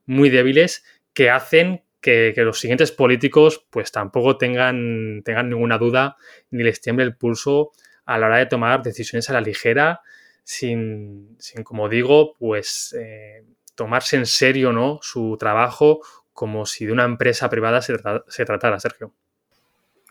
muy 0.06 0.30
débiles 0.30 0.84
que 1.12 1.30
hacen 1.30 1.82
que, 2.00 2.32
los 2.36 2.60
siguientes 2.60 2.92
políticos 2.92 3.66
pues 3.70 3.90
tampoco 3.90 4.36
tengan, 4.38 5.22
tengan 5.24 5.50
ninguna 5.50 5.76
duda 5.76 6.16
ni 6.50 6.62
les 6.62 6.80
tiemble 6.80 7.04
el 7.04 7.16
pulso 7.16 7.72
a 8.04 8.18
la 8.18 8.26
hora 8.26 8.38
de 8.38 8.46
tomar 8.46 8.82
decisiones 8.82 9.28
a 9.28 9.32
la 9.32 9.40
ligera, 9.40 10.02
sin, 10.44 11.36
sin 11.40 11.64
como 11.64 11.88
digo, 11.88 12.36
pues 12.38 12.94
eh, 12.96 13.44
tomarse 13.74 14.16
en 14.16 14.26
serio 14.26 14.72
¿no? 14.72 15.00
su 15.02 15.36
trabajo 15.38 16.00
como 16.32 16.66
si 16.66 16.86
de 16.86 16.92
una 16.92 17.04
empresa 17.04 17.48
privada 17.50 17.80
se, 17.82 18.44
tratara, 18.44 18.78
Sergio. 18.78 19.12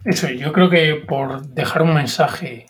Eso, 0.06 0.30
yo 0.30 0.54
creo 0.54 0.70
que 0.70 0.96
por 0.96 1.46
dejar 1.48 1.82
un 1.82 1.94
mensaje 1.94 2.68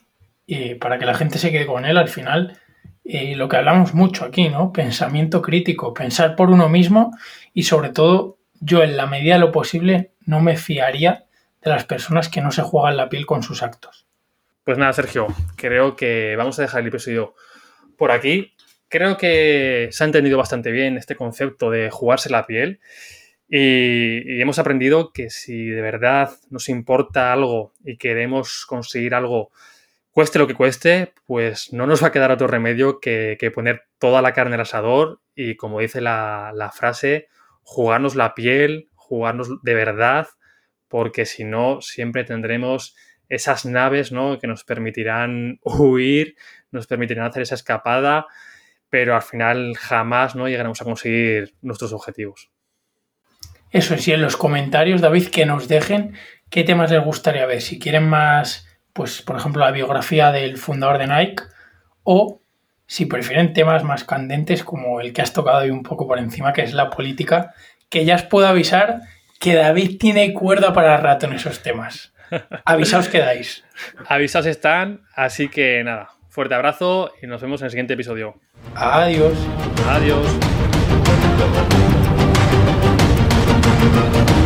eh, 0.48 0.76
para 0.76 0.98
que 0.98 1.06
la 1.06 1.13
gente 1.13 1.38
se 1.38 1.52
quede 1.52 1.65
con 1.65 1.86
él, 1.86 1.98
al 1.98 2.08
final, 2.08 2.58
eh, 3.04 3.36
lo 3.36 3.50
que 3.50 3.58
hablamos 3.58 3.93
mucho 3.93 4.26
aquí, 4.26 4.50
¿no? 4.50 4.71
Pensamiento 4.71 5.41
crítico, 5.41 5.93
pensar 5.93 6.36
por 6.36 6.50
uno 6.50 6.69
mismo 6.69 7.12
y 7.54 7.63
sobre 7.63 7.89
todo, 7.89 8.38
yo 8.62 8.82
en 8.82 8.98
la 8.98 9.06
medida 9.06 9.36
de 9.36 9.41
lo 9.41 9.52
posible 9.52 10.12
no 10.26 10.39
me 10.39 10.58
fiaría 10.58 11.26
de 11.62 11.69
las 11.69 11.84
personas 11.84 12.30
que 12.30 12.41
no 12.41 12.52
se 12.52 12.62
juegan 12.62 12.98
la 12.98 13.10
piel 13.10 13.26
con 13.26 13.43
sus 13.43 13.62
actos. 13.62 14.08
Pues 14.63 14.78
nada, 14.78 14.93
Sergio, 14.93 15.28
creo 15.58 15.95
que 15.95 16.36
vamos 16.38 16.58
a 16.58 16.63
dejar 16.63 16.82
el 16.82 16.88
episodio 16.88 17.36
por 17.98 18.12
aquí 18.12 18.56
creo 18.95 19.17
que 19.17 19.89
se 19.91 20.04
ha 20.04 20.08
entendido 20.08 20.38
bastante 20.38 20.71
bien 20.71 20.98
este 20.98 21.15
concepto 21.15 21.69
de 21.69 21.89
jugarse 21.89 22.30
la 22.30 22.45
piel 22.45 22.80
y, 23.47 24.41
hemos 24.41 24.60
aprendido 24.60 25.12
que 25.12 25.29
si 25.29 25.67
de 25.67 25.81
verdad 25.81 26.31
nos 26.49 26.69
importa 26.69 27.34
algo 27.34 27.73
y 27.84 27.97
queremos 27.97 28.65
conseguir 28.65 29.13
algo, 29.15 29.51
cueste 30.12 30.39
lo 30.39 30.47
que 30.47 30.55
cueste, 30.55 31.13
pues 31.25 31.73
no 31.73 31.88
nos 31.88 32.03
va 32.03 32.08
a 32.08 32.12
quedar 32.12 32.31
otro 32.31 32.47
remedio 32.47 32.99
que, 32.99 33.51
poner 33.53 33.84
toda 33.99 34.21
la 34.21 34.34
carne 34.34 34.55
al 34.55 34.62
asador 34.62 35.21
y, 35.36 35.55
como 35.55 35.79
dice 35.79 36.01
la, 36.01 36.51
la 36.53 36.71
frase, 36.71 37.27
jugarnos 37.63 38.15
la 38.15 38.34
piel, 38.36 38.89
jugarnos 38.95 39.62
de 39.62 39.73
verdad, 39.73 40.27
porque 40.88 41.25
si 41.25 41.43
no, 41.43 41.81
siempre 41.81 42.23
tendremos 42.23 42.95
esas 43.27 43.65
naves 43.65 44.12
¿no? 44.12 44.39
que 44.39 44.47
nos 44.47 44.63
permitirán 44.63 45.60
huir, 45.63 46.36
nos 46.71 46.88
permitirán 46.88 47.25
hacer 47.25 47.43
esa 47.43 47.55
escapada 47.55 48.27
pero 48.95 49.13
al 49.13 49.21
final 49.21 49.75
jamás 49.75 50.38
no 50.38 50.47
llegaremos 50.47 50.81
a 50.81 50.86
conseguir 50.86 51.53
nuestros 51.62 51.91
objetivos. 51.91 52.49
Eso 53.75 53.93
es, 53.93 54.07
y 54.07 54.13
en 54.13 54.21
los 54.21 54.38
comentarios, 54.38 55.01
David, 55.01 55.27
que 55.27 55.45
nos 55.45 55.67
dejen 55.67 56.13
qué 56.49 56.63
temas 56.63 56.91
les 56.91 57.03
gustaría 57.03 57.45
ver. 57.45 57.61
Si 57.61 57.77
quieren 57.77 58.07
más, 58.07 58.65
pues, 58.93 59.21
por 59.21 59.35
ejemplo, 59.35 59.65
la 59.65 59.71
biografía 59.71 60.31
del 60.31 60.57
fundador 60.57 60.97
de 60.97 61.07
Nike, 61.07 61.43
o 62.03 62.39
si 62.88 63.05
prefieren 63.05 63.51
temas 63.51 63.83
más 63.83 64.05
candentes, 64.05 64.63
como 64.63 65.01
el 65.01 65.11
que 65.11 65.21
has 65.21 65.33
tocado 65.33 65.57
hoy 65.57 65.71
un 65.71 65.83
poco 65.83 66.07
por 66.07 66.19
encima, 66.19 66.53
que 66.53 66.61
es 66.61 66.73
la 66.73 66.89
política, 66.89 67.53
que 67.89 68.05
ya 68.05 68.15
os 68.15 68.23
puedo 68.23 68.47
avisar 68.47 69.01
que 69.41 69.55
David 69.55 69.97
tiene 69.99 70.33
cuerda 70.33 70.71
para 70.71 70.95
rato 70.95 71.25
en 71.25 71.33
esos 71.33 71.61
temas. 71.61 72.13
Avisaos 72.63 73.09
quedáis. 73.09 73.65
Avisaos 74.07 74.45
están, 74.45 75.01
así 75.15 75.49
que 75.49 75.83
nada, 75.83 76.11
fuerte 76.29 76.55
abrazo 76.55 77.11
y 77.21 77.27
nos 77.27 77.41
vemos 77.41 77.59
en 77.59 77.65
el 77.65 77.71
siguiente 77.71 77.95
episodio. 77.95 78.39
Adiós. 78.73 79.33
Adiós. 79.89 80.25
Thank 83.95 84.39
you. 84.39 84.44